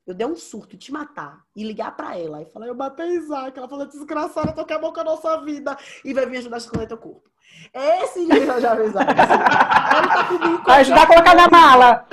[0.06, 3.16] eu der um surto e te matar e ligar para ela e falar, eu matei
[3.16, 6.60] Isaac, ela falou, desgraçada, tô acabando com a nossa vida e vai vir ajudar a
[6.60, 7.30] esconder teu corpo.
[7.74, 8.76] Esse nível já.
[8.76, 10.64] Ela tá comigo.
[10.64, 12.08] Vai ajudar a colocar na mala.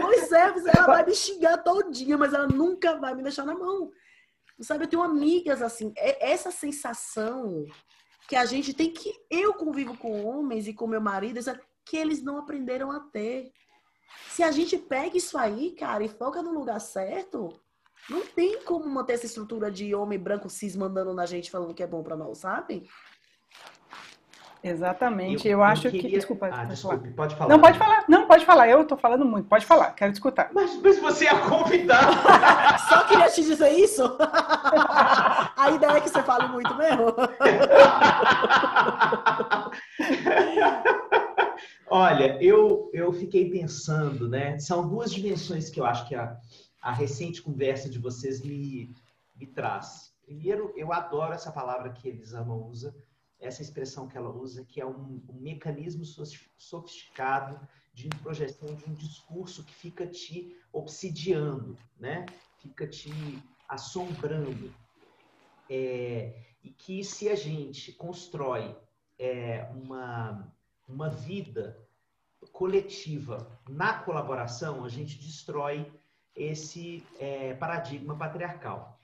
[0.00, 0.42] Pois é,
[0.76, 3.90] ela vai me xingar todinha, mas ela nunca vai me deixar na mão.
[4.60, 7.66] Sabe, eu tenho amigas assim, é essa sensação
[8.28, 9.12] que a gente tem que.
[9.30, 11.40] Eu convivo com homens e com meu marido,
[11.84, 13.52] que eles não aprenderam a ter.
[14.28, 17.58] Se a gente pega isso aí, cara, e foca no lugar certo,
[18.08, 21.82] não tem como manter essa estrutura de homem branco cis mandando na gente falando que
[21.82, 22.86] é bom para nós, sabe?
[24.64, 25.46] Exatamente.
[25.46, 26.00] Eu, eu acho queria...
[26.00, 26.08] que.
[26.08, 27.14] Desculpa, ah, pode desculpe, falar.
[27.14, 27.50] pode falar.
[27.50, 28.04] Não, pode falar.
[28.08, 28.68] Não, pode falar.
[28.68, 29.46] Eu tô falando muito.
[29.46, 29.92] Pode falar.
[29.92, 30.48] Quero te escutar.
[30.54, 32.16] Mas, mas você é convidado.
[32.88, 34.02] Só queria te dizer isso.
[35.54, 37.08] A ideia é que você fale muito mesmo.
[41.96, 44.58] Olha, eu, eu fiquei pensando, né?
[44.58, 46.36] São duas dimensões que eu acho que a,
[46.82, 48.92] a recente conversa de vocês me,
[49.36, 50.12] me traz.
[50.24, 52.92] Primeiro, eu adoro essa palavra que Elisama usa,
[53.38, 56.04] essa expressão que ela usa, que é um, um mecanismo
[56.58, 57.60] sofisticado
[57.92, 62.26] de projeção de um discurso que fica te obsidiando, né?
[62.58, 64.74] Fica te assombrando.
[65.70, 68.76] É, e que se a gente constrói
[69.16, 70.52] é, uma,
[70.88, 71.83] uma vida
[72.52, 75.90] coletiva na colaboração, a gente destrói
[76.34, 79.00] esse é, paradigma patriarcal.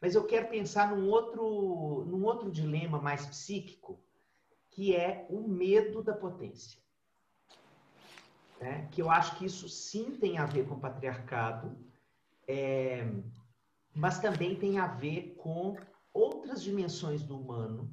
[0.00, 4.02] Mas eu quero pensar num outro, num outro dilema mais psíquico,
[4.70, 6.80] que é o medo da potência.
[8.58, 8.88] Né?
[8.90, 11.76] Que eu acho que isso sim tem a ver com o patriarcado,
[12.48, 13.06] é,
[13.94, 15.76] mas também tem a ver com
[16.12, 17.92] outras dimensões do humano,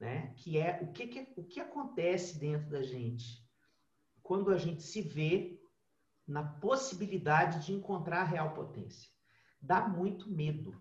[0.00, 0.32] né?
[0.36, 3.43] que é o que, que, o que acontece dentro da gente
[4.24, 5.60] quando a gente se vê
[6.26, 9.10] na possibilidade de encontrar a real potência.
[9.60, 10.74] Dá muito medo.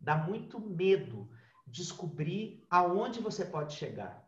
[0.00, 1.28] Dá muito medo
[1.66, 4.26] descobrir aonde você pode chegar.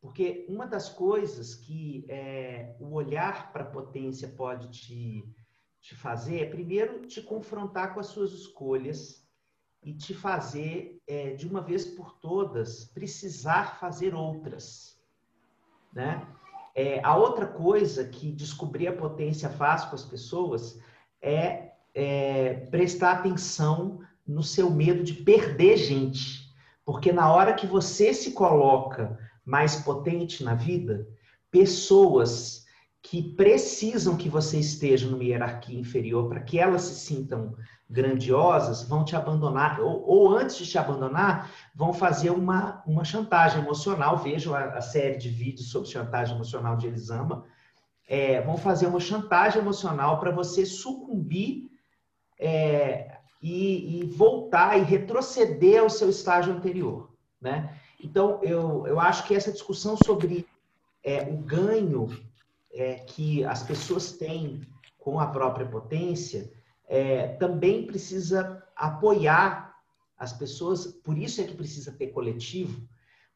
[0.00, 5.34] Porque uma das coisas que é, o olhar para a potência pode te,
[5.80, 9.26] te fazer é, primeiro, te confrontar com as suas escolhas
[9.82, 15.00] e te fazer, é, de uma vez por todas, precisar fazer outras.
[15.90, 16.26] Né?
[16.74, 20.80] É, a outra coisa que descobrir a potência faz com as pessoas
[21.22, 26.52] é, é prestar atenção no seu medo de perder gente.
[26.84, 31.06] Porque na hora que você se coloca mais potente na vida,
[31.50, 32.64] pessoas
[33.02, 37.54] que precisam que você esteja numa hierarquia inferior para que elas se sintam
[37.94, 43.62] grandiosas vão te abandonar, ou, ou, antes de te abandonar, vão fazer uma, uma chantagem
[43.62, 44.18] emocional.
[44.18, 47.44] Vejam a, a série de vídeos sobre chantagem emocional de Elisama.
[48.06, 51.70] É, vão fazer uma chantagem emocional para você sucumbir
[52.38, 57.14] é, e, e, voltar e retroceder ao seu estágio anterior.
[57.40, 57.78] Né?
[58.02, 60.46] Então, eu, eu acho que essa discussão sobre
[61.02, 62.08] é, o ganho
[62.72, 64.60] é, que as pessoas têm
[64.98, 66.50] com a própria potência
[66.88, 69.74] é, também precisa apoiar
[70.18, 72.86] as pessoas, por isso é que precisa ter coletivo,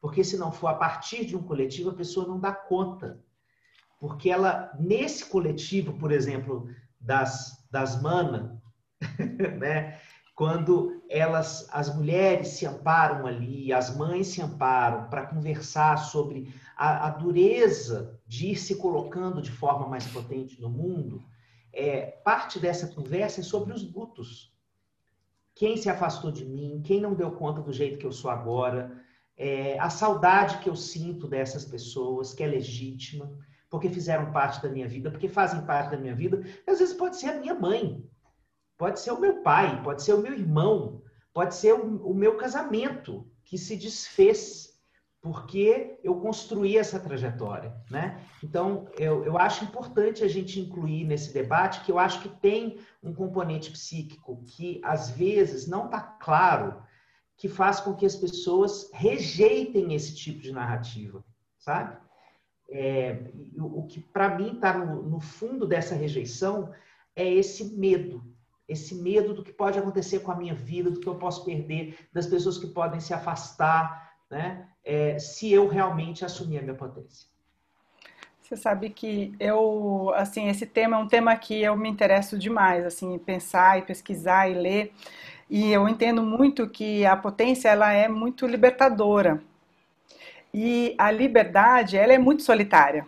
[0.01, 3.19] porque se não for a partir de um coletivo, a pessoa não dá conta.
[3.99, 8.61] Porque ela, nesse coletivo, por exemplo, das, das mana,
[9.59, 9.99] né?
[10.39, 17.07] quando elas, as mulheres se amparam ali, as mães se amparam para conversar sobre a,
[17.07, 21.21] a dureza de ir se colocando de forma mais potente no mundo,
[21.73, 24.53] é, parte dessa conversa é sobre os lutos.
[25.55, 28.97] Quem se afastou de mim, quem não deu conta do jeito que eu sou agora,
[29.35, 33.31] é, a saudade que eu sinto dessas pessoas, que é legítima,
[33.69, 36.43] porque fizeram parte da minha vida, porque fazem parte da minha vida.
[36.67, 38.03] Às vezes pode ser a minha mãe,
[38.77, 41.01] pode ser o meu pai, pode ser o meu irmão,
[41.33, 44.68] pode ser o, o meu casamento que se desfez
[45.21, 48.23] porque eu construí essa trajetória, né?
[48.43, 52.79] Então, eu, eu acho importante a gente incluir nesse debate que eu acho que tem
[53.03, 56.81] um componente psíquico que, às vezes, não está claro,
[57.35, 61.23] que faz com que as pessoas rejeitem esse tipo de narrativa,
[61.57, 61.97] sabe?
[62.69, 66.71] É, o, o que, para mim, está no, no fundo dessa rejeição
[67.13, 68.23] é esse medo,
[68.69, 72.07] esse medo do que pode acontecer com a minha vida, do que eu posso perder,
[72.13, 74.69] das pessoas que podem se afastar, né?
[74.89, 77.29] É, se eu realmente assumir a minha potência.
[78.41, 82.83] Você sabe que eu, assim, esse tema é um tema que eu me interesso demais,
[82.83, 84.91] assim, pensar e pesquisar e ler.
[85.47, 89.39] E eu entendo muito que a potência ela é muito libertadora.
[90.51, 93.05] E a liberdade, ela é muito solitária.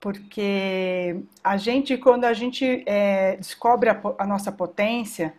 [0.00, 5.34] Porque a gente, quando a gente é, descobre a, a nossa potência,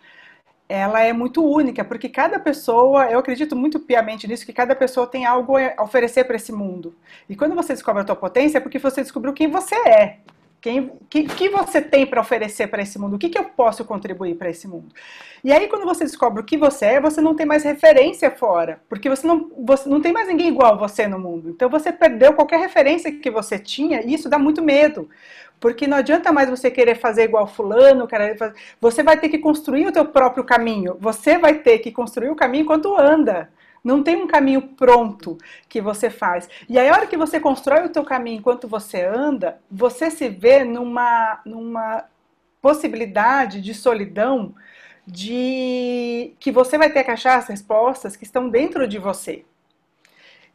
[0.72, 5.06] ela é muito única, porque cada pessoa, eu acredito muito piamente nisso, que cada pessoa
[5.06, 6.96] tem algo a oferecer para esse mundo.
[7.28, 10.20] E quando você descobre a tua potência, é porque você descobriu quem você é.
[10.62, 13.16] Quem, que, que você tem para oferecer para esse mundo?
[13.16, 14.94] O que, que eu posso contribuir para esse mundo?
[15.44, 18.80] E aí, quando você descobre o que você é, você não tem mais referência fora,
[18.88, 21.50] porque você não, você não tem mais ninguém igual a você no mundo.
[21.50, 25.10] Então, você perdeu qualquer referência que você tinha, e isso dá muito medo.
[25.60, 28.08] Porque não adianta mais você querer fazer igual fulano,
[28.80, 30.96] você vai ter que construir o teu próprio caminho.
[31.00, 33.50] Você vai ter que construir o caminho enquanto anda.
[33.84, 36.48] Não tem um caminho pronto que você faz.
[36.70, 40.30] E aí, a hora que você constrói o teu caminho enquanto você anda, você se
[40.30, 42.06] vê numa, numa
[42.62, 44.54] possibilidade de solidão
[45.06, 49.44] de que você vai ter que achar as respostas que estão dentro de você.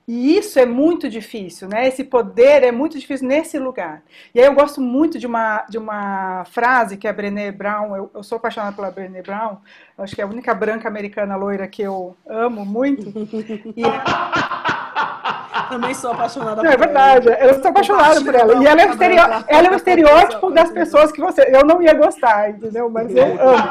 [0.09, 1.89] E isso é muito difícil, né?
[1.89, 4.03] Esse poder é muito difícil nesse lugar.
[4.33, 8.11] E aí eu gosto muito de uma, de uma frase que a Brené Brown, eu,
[8.15, 9.57] eu sou apaixonada pela Brené Brown,
[9.99, 13.13] acho que é a única branca americana loira que eu amo muito.
[13.77, 13.83] E
[15.69, 16.75] Também sou apaixonada é por ela.
[16.75, 18.63] É verdade, eu sou apaixonada por ela.
[18.63, 19.19] E ela é, estereo...
[19.47, 21.51] ela é um estereótipo das pessoas que você.
[21.53, 22.89] Eu não ia gostar, entendeu?
[22.91, 23.69] Mas eu amo.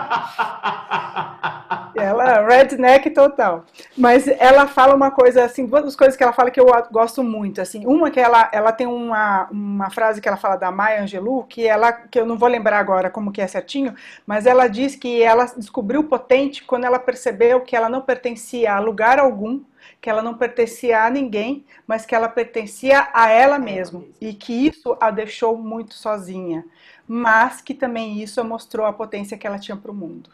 [1.95, 3.63] Ela, redneck total.
[3.97, 7.61] Mas ela fala uma coisa, assim, duas coisas que ela fala que eu gosto muito.
[7.61, 11.43] assim Uma que ela, ela tem uma, uma frase que ela fala da Maya Angelou,
[11.43, 13.93] que, ela, que eu não vou lembrar agora como que é certinho,
[14.27, 18.73] mas ela diz que ela descobriu o potente quando ela percebeu que ela não pertencia
[18.73, 19.61] a lugar algum
[20.01, 24.67] que ela não pertencia a ninguém, mas que ela pertencia a ela mesma e que
[24.67, 26.65] isso a deixou muito sozinha,
[27.07, 30.29] mas que também isso mostrou a potência que ela tinha para o mundo.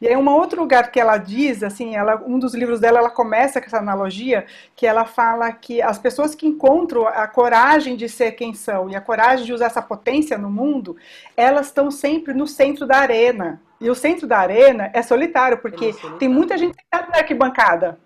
[0.00, 3.10] E aí um outro lugar que ela diz, assim, ela, um dos livros dela, ela
[3.10, 8.08] começa com essa analogia, que ela fala que as pessoas que encontram a coragem de
[8.08, 10.96] ser quem são e a coragem de usar essa potência no mundo,
[11.36, 13.60] elas estão sempre no centro da arena.
[13.80, 16.18] E o centro da arena é solitário, porque é solitário.
[16.18, 17.98] tem muita gente sentada na arquibancada.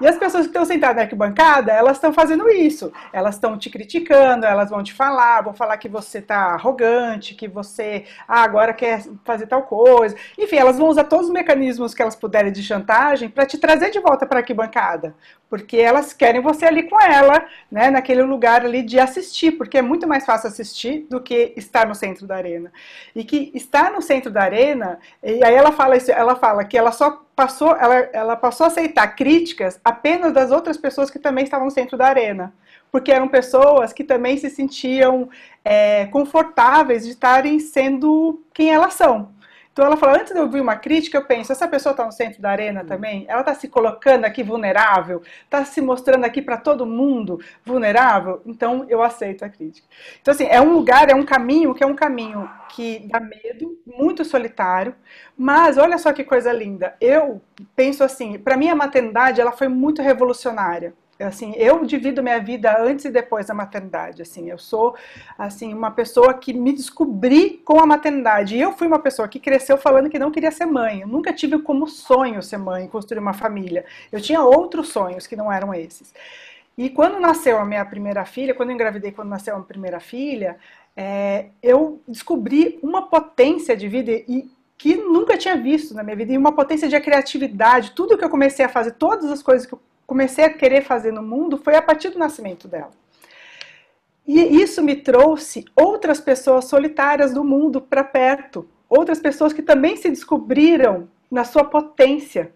[0.00, 2.90] E as pessoas que estão sentadas na arquibancada, elas estão fazendo isso.
[3.12, 7.46] Elas estão te criticando, elas vão te falar, vão falar que você está arrogante, que
[7.46, 10.16] você ah, agora quer fazer tal coisa.
[10.38, 13.90] Enfim, elas vão usar todos os mecanismos que elas puderem de chantagem para te trazer
[13.90, 15.14] de volta para a arquibancada.
[15.50, 19.82] Porque elas querem você ali com ela, né, naquele lugar ali de assistir, porque é
[19.82, 22.72] muito mais fácil assistir do que estar no centro da arena.
[23.16, 26.78] E que estar no centro da arena, e aí ela fala isso, ela fala que
[26.78, 31.42] ela só passou, ela, ela passou a aceitar críticas apenas das outras pessoas que também
[31.42, 32.54] estavam no centro da arena.
[32.92, 35.28] Porque eram pessoas que também se sentiam
[35.64, 39.30] é, confortáveis de estarem sendo quem elas são.
[39.80, 42.12] Então ela falou, antes de eu ouvir uma crítica, eu penso, essa pessoa está no
[42.12, 43.24] centro da arena também?
[43.26, 45.22] Ela está se colocando aqui vulnerável?
[45.42, 48.42] Está se mostrando aqui para todo mundo vulnerável?
[48.44, 49.88] Então eu aceito a crítica.
[50.20, 53.78] Então assim, é um lugar, é um caminho que é um caminho que dá medo,
[53.86, 54.94] muito solitário,
[55.34, 56.94] mas olha só que coisa linda.
[57.00, 57.40] Eu
[57.74, 62.80] penso assim, para mim a maternidade ela foi muito revolucionária assim eu divido minha vida
[62.80, 64.50] antes e depois da maternidade assim.
[64.50, 64.96] Eu sou
[65.38, 68.56] assim uma pessoa que me descobri com a maternidade.
[68.56, 71.00] E eu fui uma pessoa que cresceu falando que não queria ser mãe.
[71.00, 73.84] Eu nunca tive como sonho ser mãe construir uma família.
[74.10, 76.14] Eu tinha outros sonhos que não eram esses.
[76.76, 80.00] E quando nasceu a minha primeira filha quando eu engravidei quando nasceu a minha primeira
[80.00, 80.56] filha
[80.96, 86.32] é, eu descobri uma potência de vida e que nunca tinha visto na minha vida.
[86.32, 87.92] E uma potência de criatividade.
[87.92, 89.80] Tudo que eu comecei a fazer todas as coisas que eu
[90.10, 92.90] comecei a querer fazer no mundo foi a partir do nascimento dela.
[94.26, 99.96] E isso me trouxe outras pessoas solitárias do mundo para perto, outras pessoas que também
[99.96, 102.52] se descobriram na sua potência.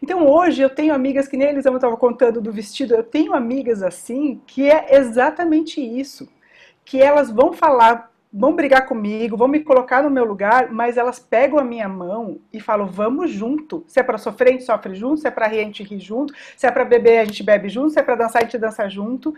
[0.00, 3.82] Então hoje eu tenho amigas que nem Elisama estava contando do vestido, eu tenho amigas
[3.82, 6.26] assim que é exatamente isso,
[6.82, 11.18] que elas vão falar vão brigar comigo, vão me colocar no meu lugar, mas elas
[11.18, 13.82] pegam a minha mão e falam: vamos junto.
[13.88, 15.20] Se é para sofrer, a gente sofre junto.
[15.20, 16.34] Se é para rir, a gente ri junto.
[16.56, 17.90] Se é para beber, a gente bebe junto.
[17.90, 19.34] Se é para dançar, a gente dança junto.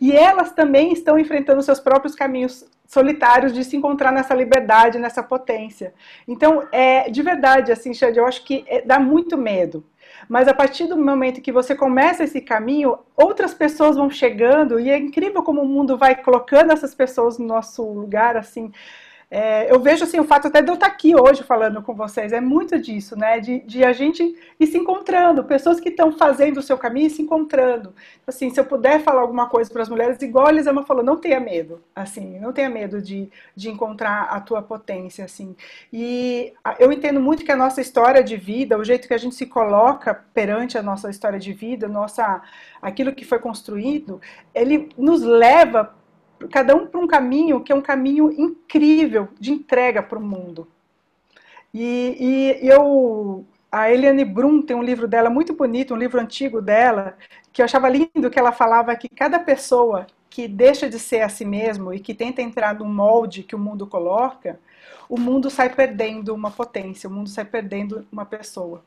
[0.00, 5.22] E elas também estão enfrentando seus próprios caminhos solitários de se encontrar nessa liberdade, nessa
[5.22, 5.92] potência.
[6.28, 9.84] Então, é de verdade, assim, Xande, eu acho que é, dá muito medo.
[10.28, 14.90] Mas a partir do momento que você começa esse caminho, outras pessoas vão chegando e
[14.90, 18.72] é incrível como o mundo vai colocando essas pessoas no nosso lugar, assim,
[19.28, 22.32] é, eu vejo assim, o fato até de eu estar aqui hoje falando com vocês,
[22.32, 23.40] é muito disso, né?
[23.40, 24.22] De, de a gente
[24.58, 27.92] ir se encontrando, pessoas que estão fazendo o seu caminho e se encontrando.
[28.24, 31.16] Assim, se eu puder falar alguma coisa para as mulheres, igual a Elisama falou, não
[31.16, 35.56] tenha medo, assim, não tenha medo de, de encontrar a tua potência, assim.
[35.92, 39.34] E eu entendo muito que a nossa história de vida, o jeito que a gente
[39.34, 42.42] se coloca perante a nossa história de vida, nossa,
[42.80, 44.20] aquilo que foi construído,
[44.54, 45.96] ele nos leva
[46.50, 50.68] cada um para um caminho que é um caminho incrível de entrega para o mundo.
[51.72, 52.16] E,
[52.62, 57.16] e, eu, a Eliane Brum tem um livro dela muito bonito, um livro antigo dela,
[57.52, 61.28] que eu achava lindo, que ela falava que cada pessoa que deixa de ser a
[61.28, 64.58] si mesmo e que tenta entrar no molde que o mundo coloca,
[65.08, 68.82] o mundo sai perdendo uma potência, o mundo sai perdendo uma pessoa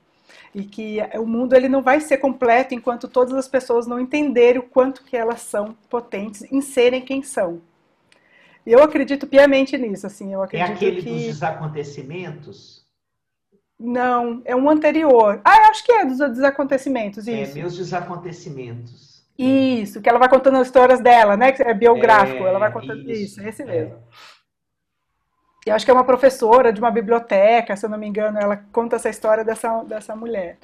[0.54, 4.60] e que o mundo ele não vai ser completo enquanto todas as pessoas não entenderem
[4.60, 7.62] o quanto que elas são potentes em serem quem são.
[8.66, 11.10] Eu acredito piamente nisso, assim, eu é acredito É aquele que...
[11.10, 12.86] dos desacontecimentos?
[13.80, 15.42] Não, é um anterior.
[15.44, 17.58] Ah, eu acho que é dos desacontecimentos, é, isso.
[17.58, 19.24] É, meus desacontecimentos.
[19.38, 21.54] Isso, que ela vai contando as histórias dela, né?
[21.54, 23.96] Que é biográfico, é, ela vai contando isso, isso esse mesmo.
[25.66, 28.58] Eu acho que é uma professora de uma biblioteca, se eu não me engano, ela
[28.72, 30.58] conta essa história dessa, dessa mulher.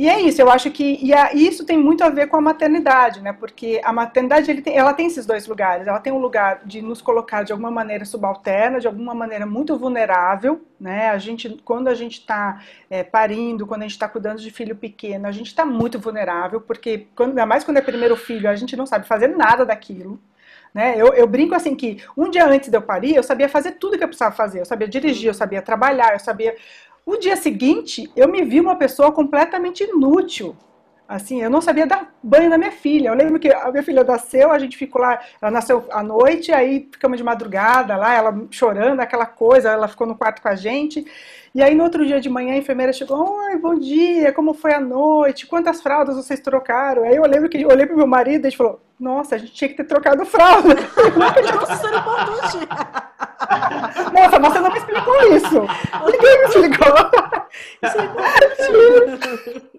[0.00, 2.40] E é isso, eu acho que e a, isso tem muito a ver com a
[2.40, 3.34] maternidade, né?
[3.34, 5.86] Porque a maternidade tem, ela tem esses dois lugares.
[5.86, 9.76] Ela tem um lugar de nos colocar de alguma maneira subalterna, de alguma maneira muito
[9.76, 11.10] vulnerável, né?
[11.10, 14.74] A gente, quando a gente está é, parindo, quando a gente está cuidando de filho
[14.74, 18.56] pequeno, a gente está muito vulnerável, porque quando, ainda mais quando é primeiro filho, a
[18.56, 20.18] gente não sabe fazer nada daquilo.
[20.74, 20.94] Né?
[20.96, 23.98] Eu, eu, brinco assim que um dia antes de eu parir, eu sabia fazer tudo
[23.98, 24.60] que eu precisava fazer.
[24.60, 26.56] Eu sabia dirigir, eu sabia trabalhar, eu sabia.
[27.04, 30.56] O dia seguinte, eu me vi uma pessoa completamente inútil.
[31.08, 33.08] Assim, eu não sabia dar banho na minha filha.
[33.08, 36.52] Eu lembro que a minha filha nasceu, a gente ficou lá, ela nasceu à noite,
[36.52, 40.54] aí ficamos de madrugada lá, ela chorando, aquela coisa, ela ficou no quarto com a
[40.54, 41.04] gente.
[41.52, 44.72] E aí no outro dia de manhã a enfermeira chegou, oi, bom dia, como foi
[44.72, 45.48] a noite?
[45.48, 47.02] Quantas fraldas vocês trocaram?
[47.02, 49.52] Aí eu lembro que eu olhei pro meu marido e gente falou, nossa, a gente
[49.52, 50.74] tinha que ter trocado fralda.
[51.16, 52.68] Nossa, era importante.
[54.12, 55.60] Nossa, você não me explicou isso.
[56.04, 56.94] Ninguém me explicou.
[57.82, 59.70] Isso é importante.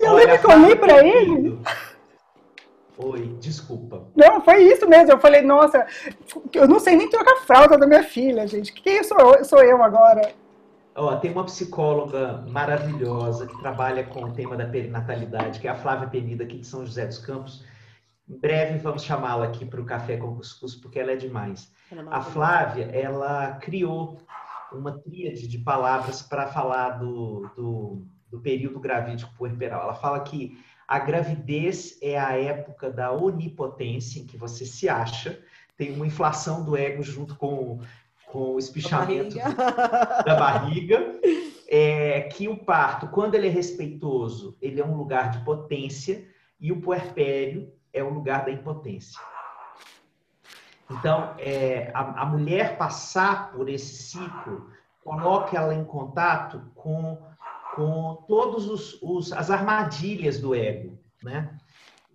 [0.00, 1.58] Eu Olha, lembro que eu olhei pra ele.
[2.98, 4.08] Oi, desculpa.
[4.16, 5.12] Não, foi isso mesmo.
[5.12, 5.86] Eu falei, nossa,
[6.52, 8.72] eu não sei nem trocar fralda da minha filha, gente.
[8.72, 10.32] Que, que é isso sou eu agora?
[10.96, 15.76] Ó, tem uma psicóloga maravilhosa que trabalha com o tema da perinatalidade, que é a
[15.76, 17.64] Flávia Penida, aqui de São José dos Campos.
[18.28, 21.72] Em breve vamos chamá-la aqui para o Café com Cuscuz, porque ela é demais.
[21.90, 24.18] É a Flávia, ela criou
[24.72, 29.82] uma tríade de palavras para falar do, do, do período gravídico puerperal.
[29.82, 35.40] Ela fala que a gravidez é a época da onipotência, em que você se acha,
[35.76, 37.80] tem uma inflação do ego junto com
[38.34, 40.24] com o espichamento barriga.
[40.26, 41.20] da barriga,
[41.68, 46.26] é, que o parto, quando ele é respeitoso, ele é um lugar de potência
[46.60, 49.20] e o puerpério é o lugar da impotência.
[50.90, 54.68] Então, é, a, a, mulher passar por esse ciclo
[55.04, 57.22] coloca ela em contato com,
[57.76, 61.56] com todas os, os, as armadilhas do ego, né?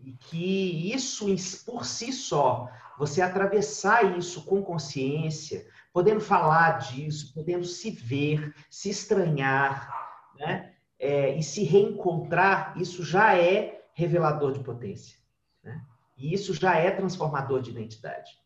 [0.03, 1.27] E que isso
[1.65, 8.89] por si só, você atravessar isso com consciência, podendo falar disso, podendo se ver, se
[8.89, 9.89] estranhar,
[10.37, 10.73] né?
[10.99, 15.17] É, e se reencontrar, isso já é revelador de potência.
[15.63, 15.81] Né?
[16.17, 18.37] E isso já é transformador de identidade.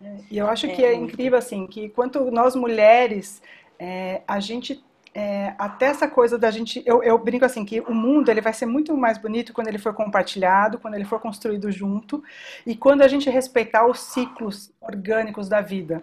[0.00, 3.42] É, e eu acho que é incrível, assim, que quanto nós mulheres,
[3.78, 4.82] é, a gente
[5.18, 8.52] é, até essa coisa da gente, eu, eu, brinco assim que o mundo ele vai
[8.52, 12.22] ser muito mais bonito quando ele for compartilhado, quando ele for construído junto
[12.66, 16.02] e quando a gente respeitar os ciclos orgânicos da vida.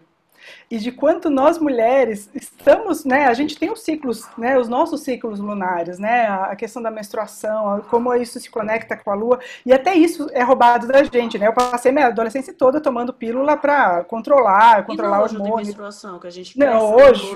[0.70, 5.02] E de quanto nós mulheres estamos, né, a gente tem os ciclos, né, os nossos
[5.02, 9.72] ciclos lunares, né, a questão da menstruação, como isso se conecta com a lua, e
[9.72, 14.04] até isso é roubado da gente, né, eu passei minha adolescência toda tomando pílula para
[14.06, 15.58] controlar, controlar o hormônio.
[15.58, 17.36] menstruação, que a gente não, hoje,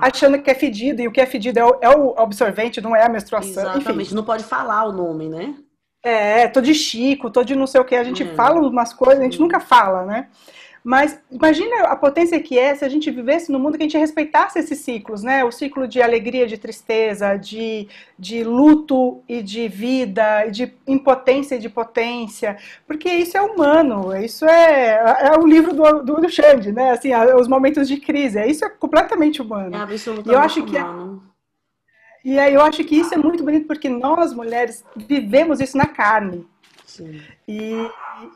[0.00, 2.94] achando que é fedido, e o que é fedido é o, é o absorvente, não
[2.94, 3.62] é a menstruação.
[3.62, 4.14] Exatamente, Enfim.
[4.14, 5.54] não pode falar o nome, né?
[6.02, 8.34] É, tô de Chico, tô de não sei o que, a gente hum.
[8.36, 9.42] fala umas coisas, a gente hum.
[9.42, 10.28] nunca fala, né?
[10.86, 13.98] Mas imagina a potência que é se a gente vivesse no mundo que a gente
[13.98, 15.44] respeitasse esses ciclos, né?
[15.44, 21.58] O ciclo de alegria, de tristeza, de, de luto e de vida, de impotência e
[21.58, 22.56] de potência,
[22.86, 26.92] porque isso é humano, isso é, é o livro do, do, do Xande, né?
[26.92, 29.74] Assim, os momentos de crise, isso é completamente humano.
[29.74, 31.20] É absolutamente e eu acho que é humano.
[32.24, 35.86] E aí eu acho que isso é muito bonito porque nós mulheres vivemos isso na
[35.86, 36.46] carne.
[36.86, 37.20] Sim.
[37.46, 37.74] E,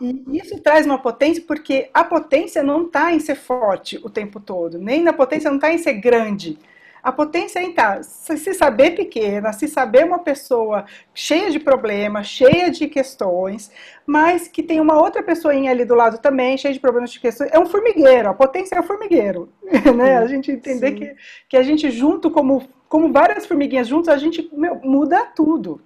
[0.01, 4.41] e, isso traz uma potência, porque a potência não está em ser forte o tempo
[4.41, 6.59] todo, nem na potência não está em ser grande.
[7.03, 10.85] A potência é em tá, se saber pequena, se saber uma pessoa
[11.15, 13.71] cheia de problemas, cheia de questões,
[14.05, 17.51] mas que tem uma outra pessoinha ali do lado também, cheia de problemas de questões.
[17.53, 19.49] É um formigueiro, a potência é um formigueiro.
[19.97, 20.19] Né?
[20.19, 21.17] A gente entender que,
[21.49, 25.81] que a gente junto, como, como várias formiguinhas juntos, a gente meu, muda tudo.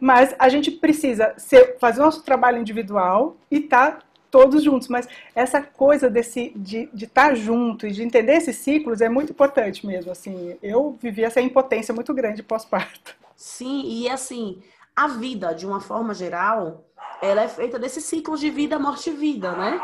[0.00, 3.98] Mas a gente precisa ser, fazer o nosso trabalho individual e estar tá
[4.30, 4.88] todos juntos.
[4.88, 9.32] Mas essa coisa desse, de estar tá junto e de entender esses ciclos é muito
[9.32, 10.10] importante mesmo.
[10.10, 13.14] Assim, eu vivi essa impotência muito grande pós-parto.
[13.36, 14.62] Sim, e assim,
[14.94, 16.84] a vida, de uma forma geral,
[17.22, 19.80] ela é feita desses ciclos de vida, morte e vida, né?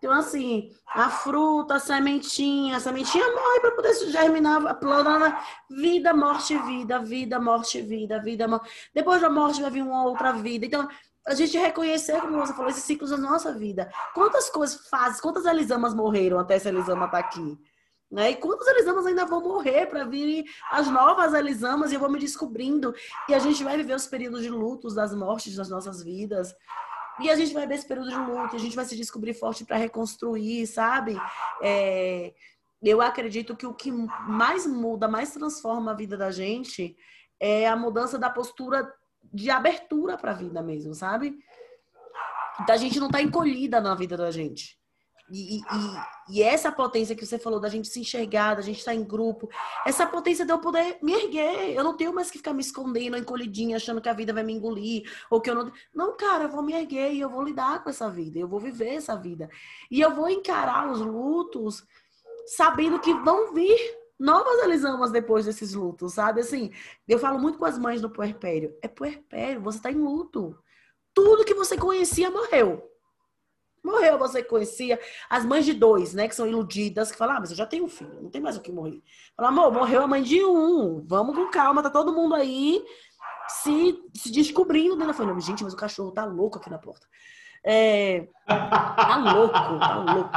[0.00, 5.38] Então, assim, a fruta, a sementinha, a sementinha morre para poder germinar a planta.
[5.68, 8.90] Vida, morte, vida, vida, morte, vida, vida, morte.
[8.94, 10.64] Depois da morte vai vir uma outra vida.
[10.64, 10.88] Então,
[11.26, 13.92] a gente reconhecer, como você falou, esses ciclos da nossa vida.
[14.14, 17.58] Quantas coisas fazem, quantas Elisamas morreram até essa Elisama estar tá aqui?
[18.10, 18.30] Né?
[18.30, 22.18] E quantas Elisamas ainda vão morrer para vir as novas Elisamas e eu vou me
[22.18, 22.94] descobrindo.
[23.28, 26.54] E a gente vai viver os períodos de lutos das mortes das nossas vidas.
[27.22, 29.64] E a gente vai ver esse período de luta, a gente vai se descobrir forte
[29.64, 31.16] para reconstruir, sabe?
[31.62, 32.32] É,
[32.82, 36.96] eu acredito que o que mais muda, mais transforma a vida da gente
[37.38, 38.90] é a mudança da postura
[39.32, 41.38] de abertura para a vida mesmo, sabe?
[42.66, 44.79] Da gente não tá encolhida na vida da gente.
[45.32, 45.62] E, e,
[46.28, 49.48] e, essa potência que você falou da gente se enxergar, da gente estar em grupo,
[49.86, 51.72] essa potência de eu poder me erguer.
[51.72, 54.52] Eu não tenho mais que ficar me escondendo, encolhidinha, achando que a vida vai me
[54.52, 55.72] engolir, ou que eu não.
[55.94, 58.58] Não, cara, eu vou me erguer e eu vou lidar com essa vida, eu vou
[58.58, 59.48] viver essa vida.
[59.90, 61.84] E eu vou encarar os lutos
[62.46, 63.78] sabendo que vão vir
[64.18, 66.40] novas alisamas depois desses lutos, sabe?
[66.40, 66.72] Assim,
[67.06, 68.76] eu falo muito com as mães do puerpério.
[68.82, 70.58] É puerpério, você tá em luto.
[71.14, 72.89] Tudo que você conhecia morreu.
[73.82, 76.28] Morreu, você conhecia as mães de dois, né?
[76.28, 78.56] Que são iludidas, que falam, ah, mas eu já tenho um filho, não tem mais
[78.56, 79.02] o que morrer.
[79.36, 81.04] Fala, amor, morreu a mãe de um.
[81.06, 82.84] Vamos com calma, tá todo mundo aí
[83.48, 85.40] se, se descobrindo dentro da família.
[85.40, 87.06] Gente, mas o cachorro tá louco aqui na porta.
[87.62, 88.26] É...
[88.46, 90.30] Tá louco, tá louco.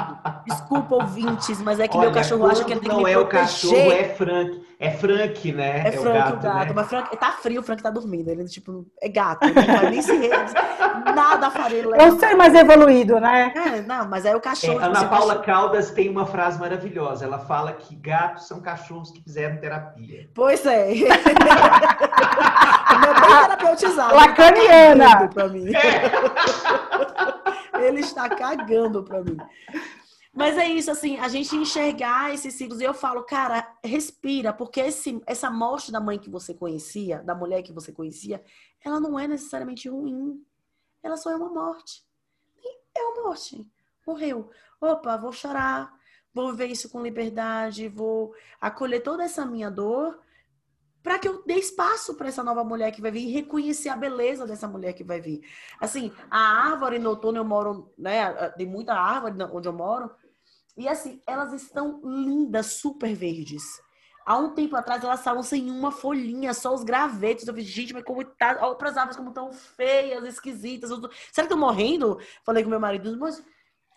[0.46, 3.08] Desculpa, ouvintes, mas é que Olha, meu cachorro acha que ele tem que me Não
[3.08, 4.62] é o cachorro, é Frank.
[4.84, 5.84] É Frank, né?
[5.86, 6.34] É, é Frank o gato.
[6.34, 6.68] O gato.
[6.68, 6.74] Né?
[6.76, 8.30] Mas Frank, tá frio, o Frank tá dormindo.
[8.30, 9.46] Ele, tipo, é gato.
[9.46, 10.12] Ele não vai nem se
[11.16, 11.96] Nada farelo.
[11.96, 13.54] É um ser mais evoluído, né?
[13.56, 14.82] É, não, mas é o cachorro.
[14.82, 15.46] É, Ana Paula cachorro...
[15.46, 17.24] Caldas tem uma frase maravilhosa.
[17.24, 20.30] Ela fala que gatos são cachorros que fizeram terapia.
[20.34, 20.90] Pois é.
[23.00, 24.16] meu bem terapeutizado.
[24.16, 25.30] Lacaniana.
[25.30, 25.72] Pra mim.
[25.74, 26.12] É.
[27.88, 29.38] Ele está cagando pra mim.
[30.34, 32.82] Mas é isso, assim, a gente enxergar esses ciclos.
[32.82, 37.36] E eu falo, cara, respira, porque esse, essa morte da mãe que você conhecia, da
[37.36, 38.44] mulher que você conhecia,
[38.84, 40.44] ela não é necessariamente ruim.
[41.04, 42.04] Ela só é uma morte.
[42.98, 43.64] é uma morte.
[44.08, 44.50] Morreu.
[44.82, 45.94] Opa, vou chorar,
[46.34, 50.20] vou ver isso com liberdade, vou acolher toda essa minha dor
[51.04, 53.96] para que eu dê espaço para essa nova mulher que vai vir e reconhecer a
[53.96, 55.42] beleza dessa mulher que vai vir.
[55.80, 60.10] Assim, a árvore no outono eu moro, né, tem muita árvore onde eu moro,
[60.76, 63.63] e assim, elas estão lindas, super verdes.
[64.26, 67.45] Há um tempo atrás elas estavam sem uma folhinha, só os gravetos.
[67.45, 68.57] Eu falei, gente, mas como tá.
[68.61, 70.89] Olha as árvores como estão feias, esquisitas.
[70.89, 72.19] Será que estão morrendo?
[72.45, 73.43] Falei com meu marido, mas.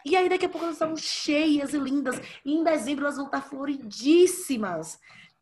[0.04, 2.20] E aí daqui a pouco elas estavam cheias e lindas.
[2.44, 4.98] E em dezembro elas vão estar floridíssimas.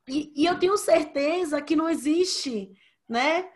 [0.06, 2.70] E, e eu tenho certeza que não existe,
[3.08, 3.48] né?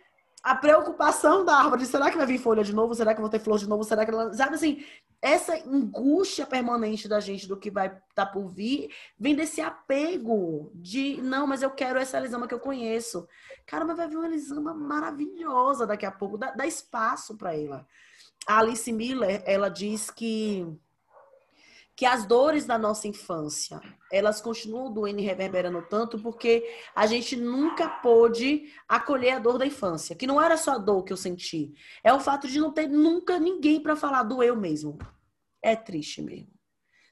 [0.48, 2.94] A preocupação da árvore, será que vai vir folha de novo?
[2.94, 3.84] Será que vou ter flor de novo?
[3.84, 4.32] Será que ela...
[4.32, 4.82] sabe assim,
[5.20, 8.88] essa angústia permanente da gente do que vai estar tá por vir,
[9.18, 13.28] vem desse apego de, não, mas eu quero essa Elisama que eu conheço.
[13.66, 17.86] Cara, mas vai vir uma Elisama maravilhosa daqui a pouco, dá, dá espaço para ela.
[18.46, 20.66] A Alice Miller, ela diz que
[21.98, 23.80] que as dores da nossa infância,
[24.12, 29.66] elas continuam doendo e reverberando tanto porque a gente nunca pôde acolher a dor da
[29.66, 31.74] infância, que não era só a dor que eu senti,
[32.04, 34.96] é o fato de não ter nunca ninguém para falar do eu mesmo.
[35.60, 36.52] É triste mesmo.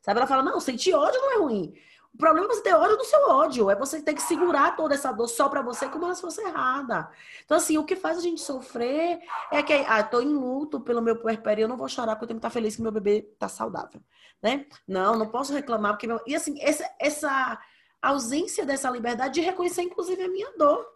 [0.02, 1.74] Sabe, ela fala, não, sentir ódio não é ruim.
[2.16, 3.70] O problema é você ter ódio do seu ódio.
[3.70, 7.10] É você ter que segurar toda essa dor só pra você como se fosse errada.
[7.44, 9.20] Então, assim, o que faz a gente sofrer
[9.52, 12.28] é que, ah, tô em luto pelo meu puerpério, eu não vou chorar porque eu
[12.28, 14.00] tenho que estar feliz que meu bebê tá saudável,
[14.42, 14.64] né?
[14.88, 16.18] Não, não posso reclamar porque meu...
[16.26, 17.60] E, assim, essa, essa
[18.00, 20.86] ausência dessa liberdade de reconhecer, inclusive, a minha dor.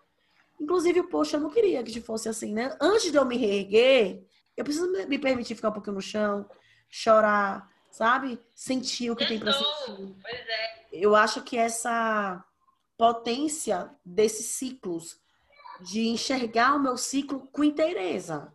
[0.58, 2.74] Inclusive, poxa, eu não queria que fosse assim, né?
[2.80, 4.24] Antes de eu me reerguer,
[4.56, 6.48] eu preciso me permitir ficar um pouquinho no chão,
[6.88, 8.38] chorar, sabe?
[8.54, 10.14] Sentir o que tem para sentir.
[10.22, 12.44] Pois é eu acho que essa
[12.96, 15.18] potência desses ciclos,
[15.80, 18.52] de enxergar o meu ciclo com inteireza,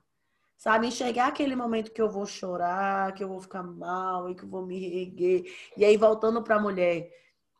[0.58, 0.88] sabe?
[0.88, 4.50] Enxergar aquele momento que eu vou chorar, que eu vou ficar mal e que eu
[4.50, 5.52] vou me reerguer.
[5.76, 7.10] E aí, voltando para a mulher,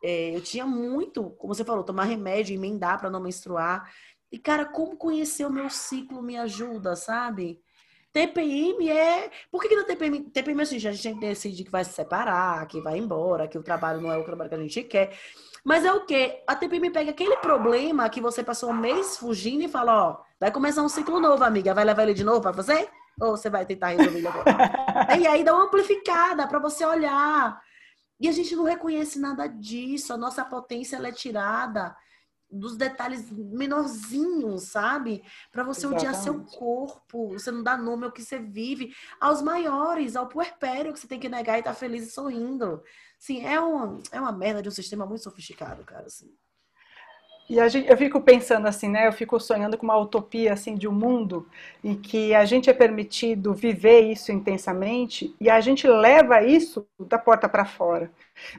[0.02, 3.92] é, eu tinha muito, como você falou, tomar remédio, emendar para não menstruar.
[4.30, 7.60] E, cara, como conhecer o meu ciclo me ajuda, sabe?
[8.16, 9.30] TPM é.
[9.50, 10.22] Por que, que na TPM?
[10.30, 14.00] TPM, assim, a gente decide que vai se separar, que vai embora, que o trabalho
[14.00, 15.14] não é o trabalho que a gente quer.
[15.62, 16.42] Mas é o quê?
[16.46, 20.50] A TPM pega aquele problema que você passou um mês fugindo e fala: ó, vai
[20.50, 21.74] começar um ciclo novo, amiga.
[21.74, 22.88] Vai levar ele de novo para você?
[23.20, 24.56] Ou você vai tentar resolver ele agora?
[25.20, 27.60] e aí dá uma amplificada para você olhar.
[28.18, 30.14] E a gente não reconhece nada disso.
[30.14, 31.94] A nossa potência é tirada
[32.50, 35.22] dos detalhes menorzinhos, sabe?
[35.50, 36.06] Para você Exatamente.
[36.06, 40.92] odiar seu corpo, você não dá nome ao que você vive, aos maiores, ao puerpério
[40.92, 42.82] que você tem que negar e estar tá feliz e sorrindo.
[43.18, 46.32] Sim, é uma, é uma merda de um sistema muito sofisticado, cara, assim.
[47.48, 49.06] E gente, eu fico pensando assim, né?
[49.06, 51.46] Eu fico sonhando com uma utopia assim de um mundo
[51.82, 57.18] em que a gente é permitido viver isso intensamente e a gente leva isso da
[57.18, 58.10] porta para fora.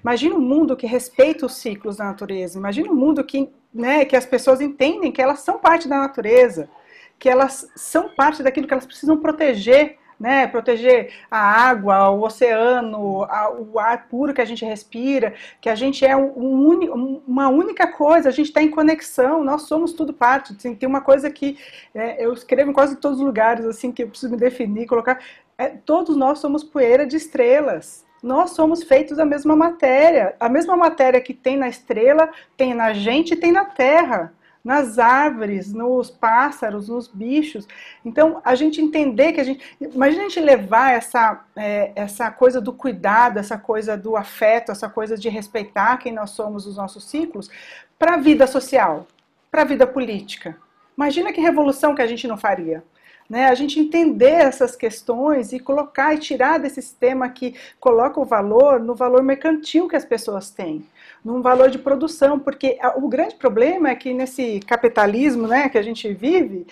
[0.02, 2.58] Imagina um mundo que respeita os ciclos da natureza.
[2.58, 6.70] Imagina um mundo que, né, que as pessoas entendem que elas são parte da natureza,
[7.20, 10.48] que elas são parte daquilo que elas precisam proteger né?
[10.48, 15.76] Proteger a água, o oceano, a, o ar puro que a gente respira, que a
[15.76, 20.14] gente é um, um, uma única coisa, a gente está em conexão, nós somos tudo
[20.14, 20.54] parte.
[20.54, 21.58] Assim, tem uma coisa que
[21.94, 25.20] é, eu escrevo em quase todos os lugares, assim, que eu preciso me definir, colocar.
[25.58, 28.06] É, todos nós somos poeira de estrelas.
[28.22, 30.36] Nós somos feitos da mesma matéria.
[30.40, 34.34] A mesma matéria que tem na estrela, tem na gente e tem na Terra
[34.64, 37.68] nas árvores, nos pássaros, nos bichos.
[38.04, 39.64] Então, a gente entender que a gente.
[39.80, 44.90] Imagina a gente levar essa, é, essa coisa do cuidado, essa coisa do afeto, essa
[44.90, 47.50] coisa de respeitar quem nós somos, os nossos ciclos,
[47.98, 49.08] para a vida social,
[49.50, 50.58] para a vida política.
[50.98, 52.84] Imagina que revolução que a gente não faria.
[53.30, 58.24] Né, a gente entender essas questões e colocar e tirar desse sistema que coloca o
[58.24, 60.86] valor no valor mercantil que as pessoas têm
[61.24, 65.82] num valor de produção, porque o grande problema é que nesse capitalismo né, que a
[65.82, 66.66] gente vive,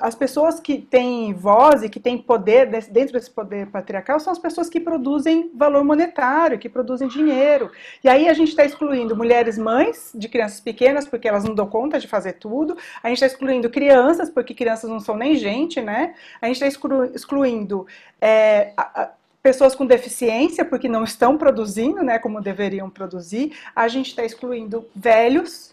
[0.00, 4.38] as pessoas que têm voz e que têm poder dentro desse poder patriarcal são as
[4.38, 7.70] pessoas que produzem valor monetário, que produzem dinheiro.
[8.02, 11.66] E aí a gente está excluindo mulheres mães de crianças pequenas, porque elas não dão
[11.66, 12.74] conta de fazer tudo.
[13.02, 16.14] A gente está excluindo crianças, porque crianças não são nem gente, né?
[16.40, 17.86] A gente está exclu excluindo
[18.18, 19.10] é, a,
[19.46, 24.84] pessoas com deficiência, porque não estão produzindo, né, como deveriam produzir, a gente está excluindo
[24.92, 25.72] velhos.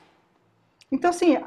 [0.91, 1.39] Então, assim,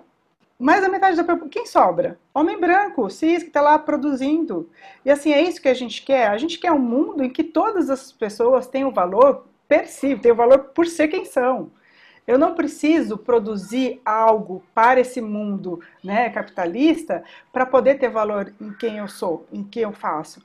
[0.59, 2.19] mais da metade da população, quem sobra?
[2.35, 4.69] Homem branco, cis, que está lá produzindo.
[5.05, 6.27] E assim, é isso que a gente quer.
[6.27, 10.37] A gente quer um mundo em que todas as pessoas tenham valor per si, tenham
[10.37, 11.71] valor por ser quem são.
[12.27, 17.23] Eu não preciso produzir algo para esse mundo né, capitalista
[17.53, 20.43] para poder ter valor em quem eu sou, em quem eu faço.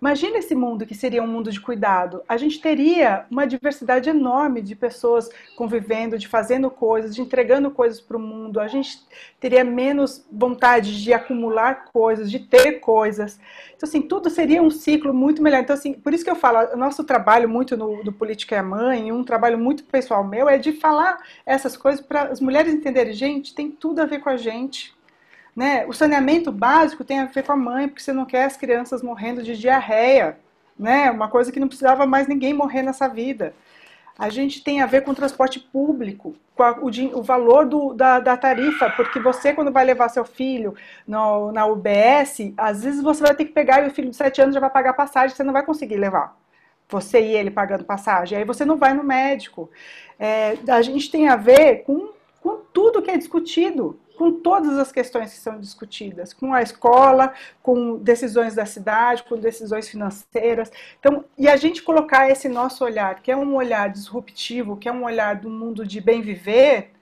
[0.00, 2.22] Imagina esse mundo que seria um mundo de cuidado.
[2.26, 8.00] A gente teria uma diversidade enorme de pessoas convivendo, de fazendo coisas, de entregando coisas
[8.00, 8.58] para o mundo.
[8.58, 9.06] A gente
[9.38, 13.38] teria menos vontade de acumular coisas, de ter coisas.
[13.76, 15.60] Então, assim, tudo seria um ciclo muito melhor.
[15.60, 19.12] Então, assim, por isso que eu falo, nosso trabalho muito no, do Política é Mãe,
[19.12, 23.54] um trabalho muito pessoal meu, é de falar essas coisas para as mulheres entenderem, gente,
[23.54, 24.95] tem tudo a ver com a gente.
[25.56, 25.86] Né?
[25.86, 29.02] O saneamento básico tem a ver com a mãe, porque você não quer as crianças
[29.02, 30.38] morrendo de diarreia,
[30.78, 31.10] né?
[31.10, 33.54] Uma coisa que não precisava mais ninguém morrer nessa vida.
[34.18, 37.94] A gente tem a ver com o transporte público, com a, o, o, valor do,
[37.94, 40.74] da, da, tarifa, porque você, quando vai levar seu filho
[41.06, 44.42] no, na UBS, às vezes você vai ter que pegar e o filho de 7
[44.42, 46.36] anos já vai pagar passagem, você não vai conseguir levar.
[46.88, 49.70] Você e ele pagando passagem, aí você não vai no médico.
[50.18, 52.10] É, a gente tem a ver com,
[52.42, 57.32] com tudo que é discutido com todas as questões que são discutidas, com a escola,
[57.62, 60.72] com decisões da cidade, com decisões financeiras.
[60.98, 64.92] Então, e a gente colocar esse nosso olhar, que é um olhar disruptivo, que é
[64.92, 66.95] um olhar do mundo de bem viver,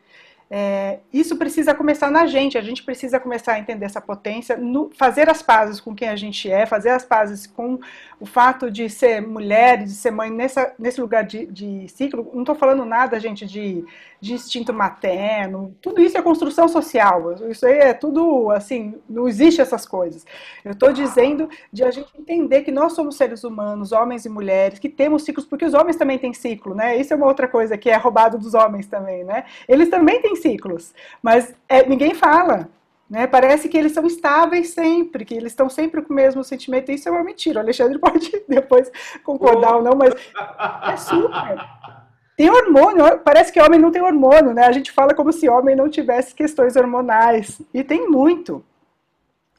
[0.57, 4.89] é, isso precisa começar na gente, a gente precisa começar a entender essa potência, no,
[4.97, 7.81] fazer as pazes com quem a gente é, fazer as pazes com
[8.21, 12.31] o fato de ser mulher, de ser mãe nessa, nesse lugar de, de ciclo.
[12.33, 13.85] Não estou falando nada, gente, de,
[14.21, 19.61] de instinto materno, tudo isso é construção social, isso aí é tudo, assim, não existe
[19.61, 20.25] essas coisas.
[20.65, 24.79] Eu estou dizendo de a gente entender que nós somos seres humanos, homens e mulheres,
[24.79, 26.97] que temos ciclos, porque os homens também têm ciclo, né?
[26.97, 29.45] Isso é uma outra coisa que é roubado dos homens também, né?
[29.69, 32.69] Eles também têm ciclos, mas é, ninguém fala.
[33.09, 33.27] Né?
[33.27, 36.91] Parece que eles são estáveis sempre, que eles estão sempre com o mesmo sentimento.
[36.91, 37.61] Isso é uma mentira.
[37.61, 38.91] O Alexandre pode depois
[39.23, 39.77] concordar oh.
[39.77, 40.15] ou não, mas
[40.93, 41.59] é super.
[42.37, 44.67] Tem hormônio, parece que homem não tem hormônio, né?
[44.67, 47.63] A gente fala como se homem não tivesse questões hormonais.
[47.73, 48.65] E tem muito.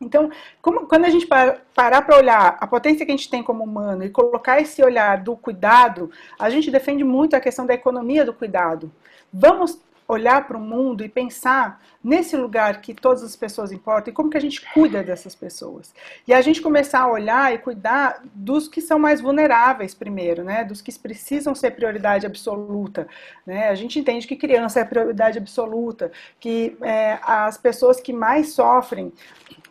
[0.01, 0.29] Então,
[0.61, 4.03] como, quando a gente parar para olhar a potência que a gente tem como humano
[4.03, 8.33] e colocar esse olhar do cuidado, a gente defende muito a questão da economia do
[8.33, 8.91] cuidado.
[9.31, 14.13] Vamos olhar para o mundo e pensar nesse lugar que todas as pessoas importam e
[14.13, 15.91] como que a gente cuida dessas pessoas.
[16.27, 20.63] E a gente começar a olhar e cuidar dos que são mais vulneráveis primeiro, né?
[20.63, 23.07] Dos que precisam ser prioridade absoluta.
[23.43, 23.69] Né?
[23.69, 29.11] A gente entende que criança é prioridade absoluta, que é, as pessoas que mais sofrem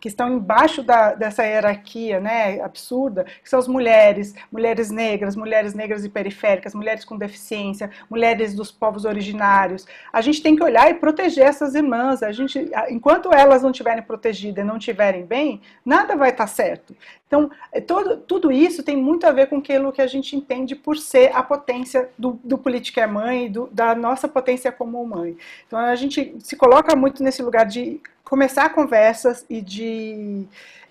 [0.05, 5.73] que estão embaixo da, dessa hierarquia né, absurda, que são as mulheres, mulheres negras, mulheres
[5.73, 9.87] negras e periféricas, mulheres com deficiência, mulheres dos povos originários.
[10.13, 12.21] A gente tem que olhar e proteger essas irmãs.
[12.27, 16.95] A gente, enquanto elas não estiverem protegidas e não estiverem bem, nada vai estar certo.
[17.27, 20.75] Então, é todo, tudo isso tem muito a ver com aquilo que a gente entende
[20.75, 25.37] por ser a potência do, do político é mãe, do, da nossa potência como mãe.
[25.67, 30.45] Então, a gente se coloca muito nesse lugar de começar conversas e de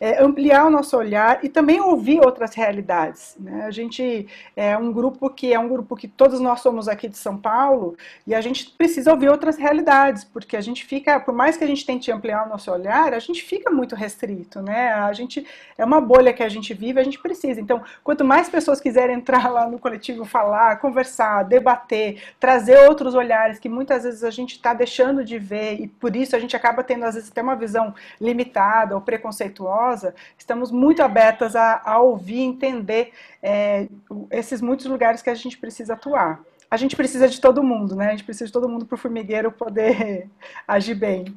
[0.05, 3.35] é, ampliar o nosso olhar e também ouvir outras realidades.
[3.41, 3.65] Né?
[3.65, 7.17] A gente é um grupo que é um grupo que todos nós somos aqui de
[7.17, 7.97] São Paulo
[8.27, 11.67] e a gente precisa ouvir outras realidades, porque a gente fica, por mais que a
[11.67, 14.93] gente tente ampliar o nosso olhar, a gente fica muito restrito, né?
[14.93, 15.47] A gente
[15.79, 17.59] é uma bolha que a gente vive, a gente precisa.
[17.59, 23.59] Então, quanto mais pessoas quiserem entrar lá no coletivo, falar, conversar, debater, trazer outros olhares
[23.59, 26.85] que muitas vezes a gente está deixando de ver e por isso a gente acaba
[26.85, 29.94] tendo às vezes até uma visão limitada ou preconceituosa
[30.37, 33.89] estamos muito abertas a, a ouvir, entender é,
[34.31, 36.43] esses muitos lugares que a gente precisa atuar.
[36.71, 38.09] A gente precisa de todo mundo, né?
[38.09, 40.29] A gente precisa de todo mundo para o formigueiro poder
[40.67, 41.37] agir bem.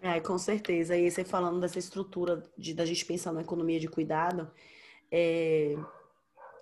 [0.00, 0.96] É, com certeza.
[0.96, 4.50] E você falando dessa estrutura de da gente pensar na economia de cuidado,
[5.10, 5.76] é,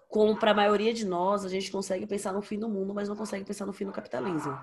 [0.09, 3.09] como para a maioria de nós, a gente consegue pensar no fim do mundo, mas
[3.09, 4.59] não consegue pensar no fim do capitalismo.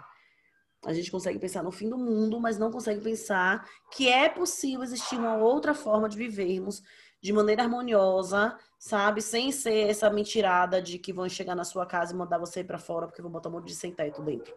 [0.84, 4.84] A gente consegue pensar no fim do mundo, mas não consegue pensar que é possível
[4.84, 6.82] existir uma outra forma de vivermos
[7.22, 9.22] de maneira harmoniosa, sabe?
[9.22, 12.80] Sem ser essa mentirada de que vão chegar na sua casa e mandar você para
[12.80, 14.52] fora porque vão botar um monte de sem teto dentro.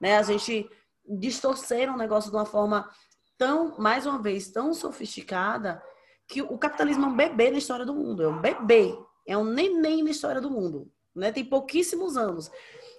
[0.00, 0.16] Né?
[0.16, 0.68] A gente
[1.06, 2.88] distorcer um negócio de uma forma
[3.36, 5.82] tão, mais uma vez, tão sofisticada
[6.26, 8.22] que o capitalismo é um bebê na história do mundo.
[8.22, 8.98] É um bebê.
[9.26, 10.90] É um neném na história do mundo.
[11.14, 11.30] Né?
[11.32, 12.50] Tem pouquíssimos anos.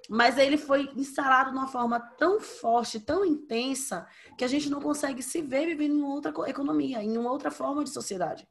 [0.09, 4.79] Mas ele foi instalado de uma forma tão forte, tão intensa, que a gente não
[4.79, 8.47] consegue se ver vivendo em outra economia, em uma outra forma de sociedade.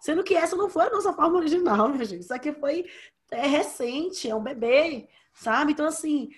[0.00, 2.22] Sendo que essa não foi a nossa forma original, minha gente.
[2.22, 2.86] Isso aqui foi
[3.30, 5.72] é recente, é um bebê, sabe?
[5.72, 6.30] Então, assim,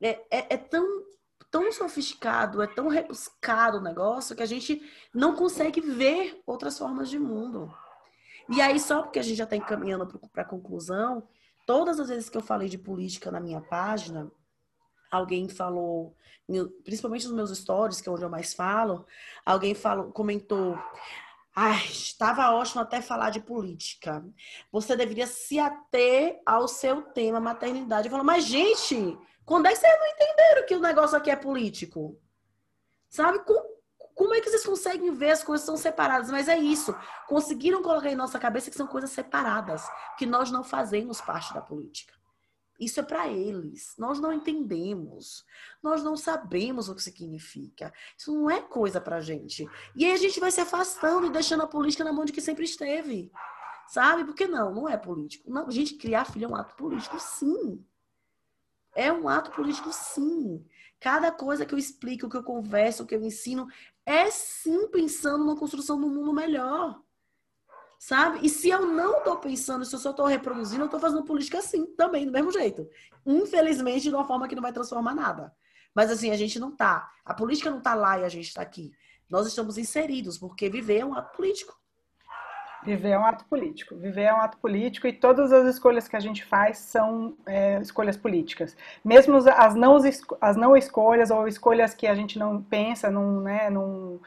[0.00, 1.04] é, é, é tão,
[1.50, 7.08] tão sofisticado, é tão rebuscado o negócio que a gente não consegue ver outras formas
[7.08, 7.74] de mundo.
[8.48, 11.26] E aí, só porque a gente já está encaminhando para a conclusão,
[11.66, 14.30] Todas as vezes que eu falei de política na minha página,
[15.10, 16.16] alguém falou,
[16.84, 19.06] principalmente nos meus stories, que é onde eu mais falo,
[19.44, 20.78] alguém falou, comentou,
[21.56, 24.24] Ai, estava ótimo até falar de política.
[24.72, 28.08] Você deveria se ater ao seu tema maternidade.
[28.08, 31.36] Eu falo, mas gente, quando é que vocês não entenderam que o negócio aqui é
[31.36, 32.20] político?
[33.08, 33.38] Sabe?
[33.44, 33.73] Com
[34.14, 36.30] como é que vocês conseguem ver as coisas são separadas?
[36.30, 36.94] Mas é isso.
[37.26, 39.82] Conseguiram colocar em nossa cabeça que são coisas separadas,
[40.16, 42.14] que nós não fazemos parte da política.
[42.78, 43.94] Isso é para eles.
[43.98, 45.44] Nós não entendemos.
[45.82, 47.92] Nós não sabemos o que significa.
[48.16, 49.68] Isso não é coisa para gente.
[49.94, 52.42] E aí a gente vai se afastando e deixando a política na mão de quem
[52.42, 53.30] sempre esteve.
[53.88, 54.24] Sabe?
[54.24, 55.50] Porque não, não é político.
[55.50, 57.84] Não, gente, criar filho é um ato político, sim.
[58.94, 60.64] É um ato político, sim.
[60.98, 63.68] Cada coisa que eu explico, que eu converso, que eu ensino,
[64.06, 67.00] é sim pensando na construção de um mundo melhor.
[67.98, 68.40] Sabe?
[68.42, 71.58] E se eu não estou pensando, se eu só estou reproduzindo, eu estou fazendo política
[71.58, 72.86] assim, também, do mesmo jeito.
[73.24, 75.54] Infelizmente, de uma forma que não vai transformar nada.
[75.94, 77.10] Mas assim, a gente não tá.
[77.24, 78.92] A política não tá lá e a gente está aqui.
[79.30, 81.74] nós estamos inseridos, porque viver é um ato político.
[82.84, 83.94] Viver é um ato político.
[83.94, 87.80] Viver é um ato político e todas as escolhas que a gente faz são é,
[87.80, 88.76] escolhas políticas.
[89.04, 89.96] Mesmo as não,
[90.40, 94.20] as não escolhas ou escolhas que a gente não pensa, não, né, não,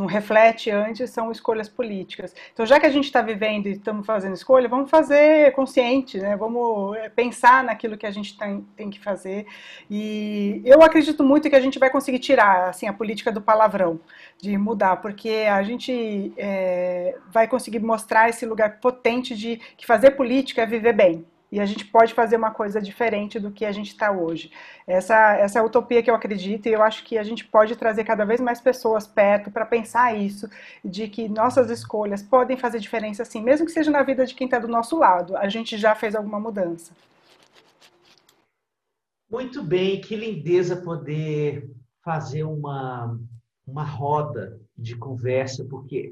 [0.00, 2.34] não reflete antes, são escolhas políticas.
[2.52, 6.36] Então, já que a gente está vivendo e estamos fazendo escolha, vamos fazer consciente, né?
[6.36, 9.46] vamos é, pensar naquilo que a gente tem, tem que fazer.
[9.90, 14.00] E eu acredito muito que a gente vai conseguir tirar assim, a política do palavrão,
[14.40, 20.12] de mudar, porque a gente é, vai conseguir mostrar esse lugar potente de que fazer
[20.12, 23.72] política é viver bem e a gente pode fazer uma coisa diferente do que a
[23.72, 24.50] gente está hoje.
[24.86, 27.74] Essa, essa é a utopia que eu acredito e eu acho que a gente pode
[27.76, 30.48] trazer cada vez mais pessoas perto para pensar isso,
[30.84, 34.46] de que nossas escolhas podem fazer diferença sim, mesmo que seja na vida de quem
[34.46, 35.36] está do nosso lado.
[35.36, 36.92] A gente já fez alguma mudança.
[39.30, 41.70] Muito bem, que lindeza poder
[42.02, 43.16] fazer uma,
[43.66, 46.08] uma roda de conversa, porque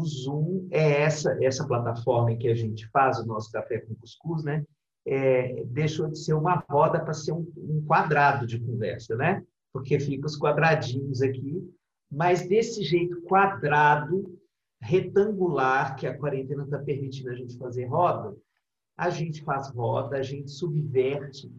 [0.00, 4.42] o Zoom é essa essa plataforma que a gente faz o nosso café com cuscuz,
[4.42, 4.64] né?
[5.06, 9.42] É, deixou de ser uma roda para ser um, um, quadrado de conversa, né?
[9.72, 11.62] Porque fica os quadradinhos aqui,
[12.10, 14.38] mas desse jeito quadrado,
[14.80, 18.36] retangular, que a quarentena está permitindo a gente fazer roda,
[18.96, 21.50] a gente faz roda, a gente subverte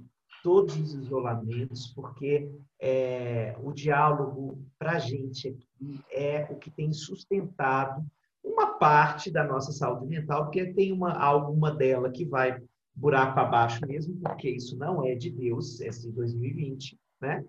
[0.43, 6.91] todos os isolamentos, porque é, o diálogo para a gente aqui é o que tem
[6.91, 8.05] sustentado
[8.51, 12.61] uma parte da nossa saúde mental, porque tem uma, alguma dela que vai
[12.93, 17.45] buraco abaixo mesmo, porque isso não é de Deus, é de 2020, né?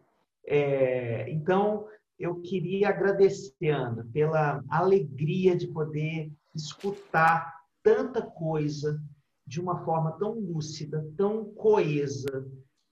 [0.46, 1.86] É, então,
[2.18, 9.00] eu queria agradecer, Ana, pela alegria de poder escutar tanta coisa
[9.46, 12.46] de uma forma tão lúcida, tão coesa,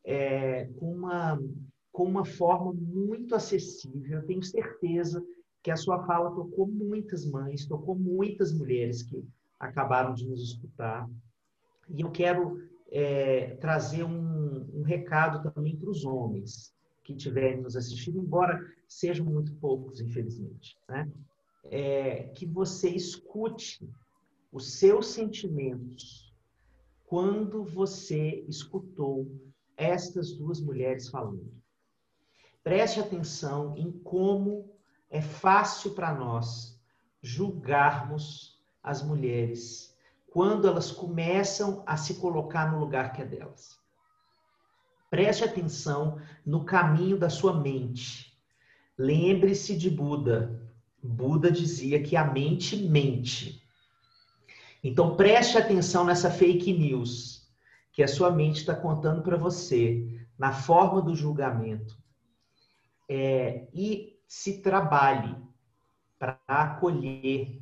[0.05, 1.41] é, com, uma,
[1.93, 4.19] com uma forma muito acessível.
[4.19, 5.25] Eu tenho certeza
[5.63, 9.23] que a sua fala tocou muitas mães, tocou muitas mulheres que
[9.59, 11.09] acabaram de nos escutar.
[11.89, 17.77] E eu quero é, trazer um, um recado também para os homens que estiverem nos
[17.77, 18.59] assistindo, embora
[18.89, 20.77] sejam muito poucos, infelizmente.
[20.89, 21.11] Né?
[21.65, 23.89] É, que você escute
[24.53, 26.35] os seus sentimentos
[27.05, 29.31] quando você escutou
[29.77, 31.53] estas duas mulheres falando.
[32.63, 34.80] Preste atenção em como
[35.11, 36.81] é fácil para nós
[37.21, 39.95] julgarmos as mulheres
[40.31, 43.79] quando elas começam a se colocar no lugar que é delas.
[45.11, 48.33] Preste atenção no caminho da sua mente.
[48.97, 50.71] Lembre-se de Buda.
[51.03, 53.61] Buda dizia que a mente mente.
[54.85, 57.51] Então preste atenção nessa fake news
[57.93, 60.07] que a sua mente está contando para você
[60.39, 61.99] na forma do julgamento.
[63.09, 65.35] É, e se trabalhe
[66.17, 67.61] para acolher,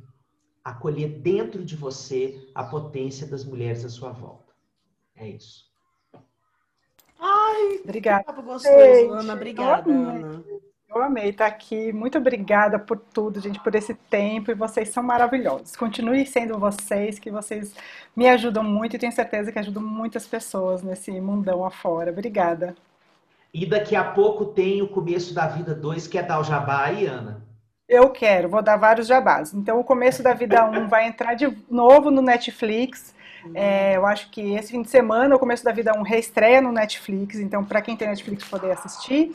[0.63, 4.53] acolher dentro de você a potência das mulheres à sua volta.
[5.15, 5.67] É isso.
[7.19, 8.31] Ai, obrigada.
[8.33, 9.33] Gostoso, Ana.
[9.33, 10.43] Obrigada, Ana.
[10.87, 11.91] Eu amei estar aqui.
[11.91, 14.51] Muito obrigada por tudo, gente, por esse tempo.
[14.51, 15.75] E vocês são maravilhosos.
[15.75, 17.73] Continue sendo vocês, que vocês
[18.15, 22.11] me ajudam muito e tenho certeza que ajudam muitas pessoas nesse mundão afora.
[22.11, 22.75] Obrigada.
[23.53, 26.85] E daqui a pouco tem o começo da vida 2, que é dar o jabá
[26.85, 27.43] aí, Ana?
[27.87, 29.53] Eu quero, vou dar vários jabás.
[29.53, 33.15] Então, o começo da vida 1 um vai entrar de novo no Netflix.
[33.55, 36.61] É, eu acho que esse fim de semana, o começo da vida 1 um, reestreia
[36.61, 37.39] no Netflix.
[37.39, 39.31] Então, para quem tem Netflix, poder assistir.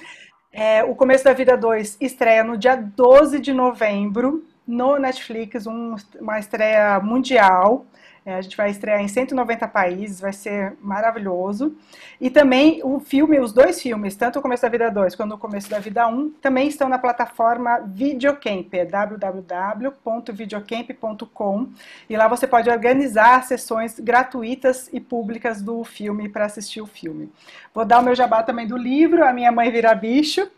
[0.52, 5.96] É, o Começo da Vida 2 estreia no dia 12 de novembro no Netflix, um,
[6.20, 7.84] uma estreia mundial.
[8.26, 11.76] É, a gente vai estrear em 190 países, vai ser maravilhoso.
[12.18, 15.38] E também o filme, os dois filmes, tanto o Começo da Vida 2 quanto o
[15.38, 21.68] Começo da Vida 1, também estão na plataforma Videocamp, é www.videocamp.com.
[22.08, 27.30] E lá você pode organizar sessões gratuitas e públicas do filme para assistir o filme.
[27.74, 30.50] Vou dar o meu jabá também do livro, A Minha Mãe Vira Bicho.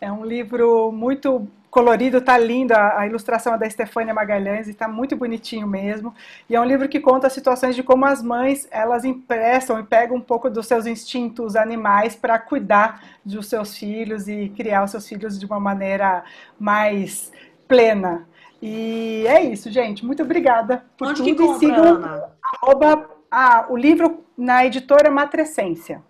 [0.00, 2.72] É um livro muito colorido, tá lindo.
[2.74, 6.14] A, ilustração é da Estefânia Magalhães e tá muito bonitinho mesmo.
[6.48, 10.16] E é um livro que conta situações de como as mães elas emprestam e pegam
[10.16, 15.08] um pouco dos seus instintos animais para cuidar dos seus filhos e criar os seus
[15.08, 16.24] filhos de uma maneira
[16.58, 17.32] mais
[17.66, 18.26] plena.
[18.60, 20.04] E é isso, gente.
[20.04, 21.26] Muito obrigada por Onde tudo.
[21.26, 26.02] Que compra, e sigam arroba, ah, o livro na editora Matrescência.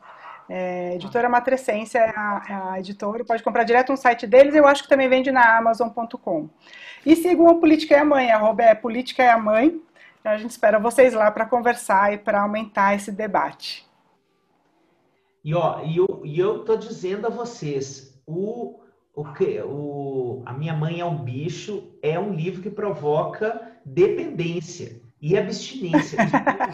[0.48, 4.66] É, editora Matrescência é a, é a, editora, pode comprar direto no site deles, eu
[4.66, 6.48] acho que também vende na Amazon.com.
[7.04, 9.80] E sigam a Política é a Mãe, arroba é Política é a Mãe.
[10.24, 13.86] A gente espera vocês lá para conversar e para aumentar esse debate.
[15.44, 18.80] E, ó, e eu, e eu tô dizendo a vocês, o,
[19.14, 25.00] o que o a minha mãe é um bicho é um livro que provoca dependência
[25.20, 26.18] e abstinência.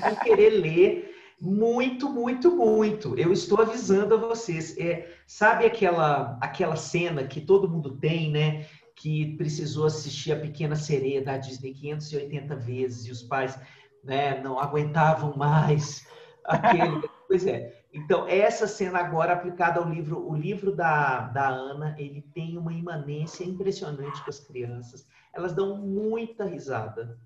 [0.09, 1.14] Vou querer ler
[1.45, 3.19] muito, muito, muito.
[3.19, 4.77] Eu estou avisando a vocês.
[4.79, 8.67] É, sabe aquela aquela cena que todo mundo tem, né?
[8.97, 13.59] Que precisou assistir a Pequena Sereia da Disney 580 vezes e os pais
[14.03, 16.07] né, não aguentavam mais
[16.45, 17.07] aquele.
[17.29, 17.85] pois é.
[17.93, 22.73] Então, essa cena agora aplicada ao livro, o livro da, da Ana, ele tem uma
[22.73, 25.07] imanência impressionante com as crianças.
[25.33, 27.17] Elas dão muita risada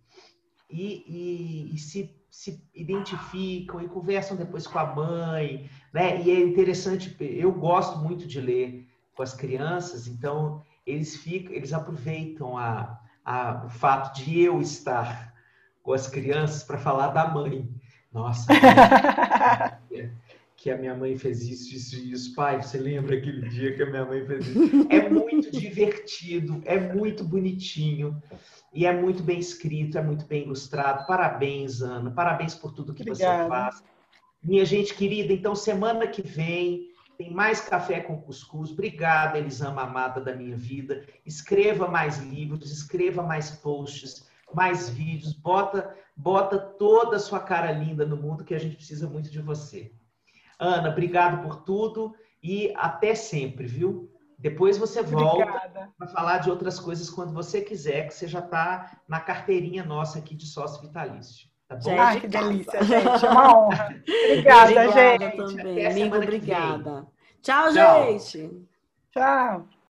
[0.71, 6.21] e, e, e se, se identificam e conversam depois com a mãe, né?
[6.23, 11.73] E é interessante, eu gosto muito de ler com as crianças, então eles ficam, eles
[11.73, 15.35] aproveitam a, a, o fato de eu estar
[15.83, 17.69] com as crianças para falar da mãe.
[18.13, 18.53] Nossa,
[20.59, 22.35] que a minha mãe fez isso, isso e isso.
[22.35, 24.59] Pai, você lembra aquele dia que a minha mãe fez isso?
[24.91, 28.21] É muito divertido, é muito bonitinho
[28.75, 31.07] e é muito bem escrito, é muito bem ilustrado.
[31.07, 32.11] Parabéns, Ana.
[32.11, 33.45] Parabéns por tudo que Obrigada.
[33.45, 33.85] você faz.
[34.43, 38.73] Minha gente querida, então semana que vem tem mais café com cuscuz.
[38.73, 41.05] Obrigada, Elisama amada da minha vida.
[41.25, 48.07] Escreva mais livros, escreva mais posts mais vídeos, bota, bota toda a sua cara linda
[48.07, 49.93] no mundo que a gente precisa muito de você.
[50.59, 54.11] Ana, obrigado por tudo e até sempre, viu?
[54.39, 59.01] Depois você volta para falar de outras coisas quando você quiser, que você já está
[59.09, 61.49] na carteirinha nossa aqui de sócio vitalício.
[61.67, 61.83] Tá bom?
[61.83, 63.27] Gente, ah, que delícia, gente.
[63.27, 64.03] É uma honra.
[64.25, 65.37] Obrigada, obrigada gente.
[65.37, 65.87] Também.
[65.87, 67.07] Amigo, obrigada.
[67.43, 68.67] Tchau, Tchau, gente.
[69.11, 69.69] Tchau.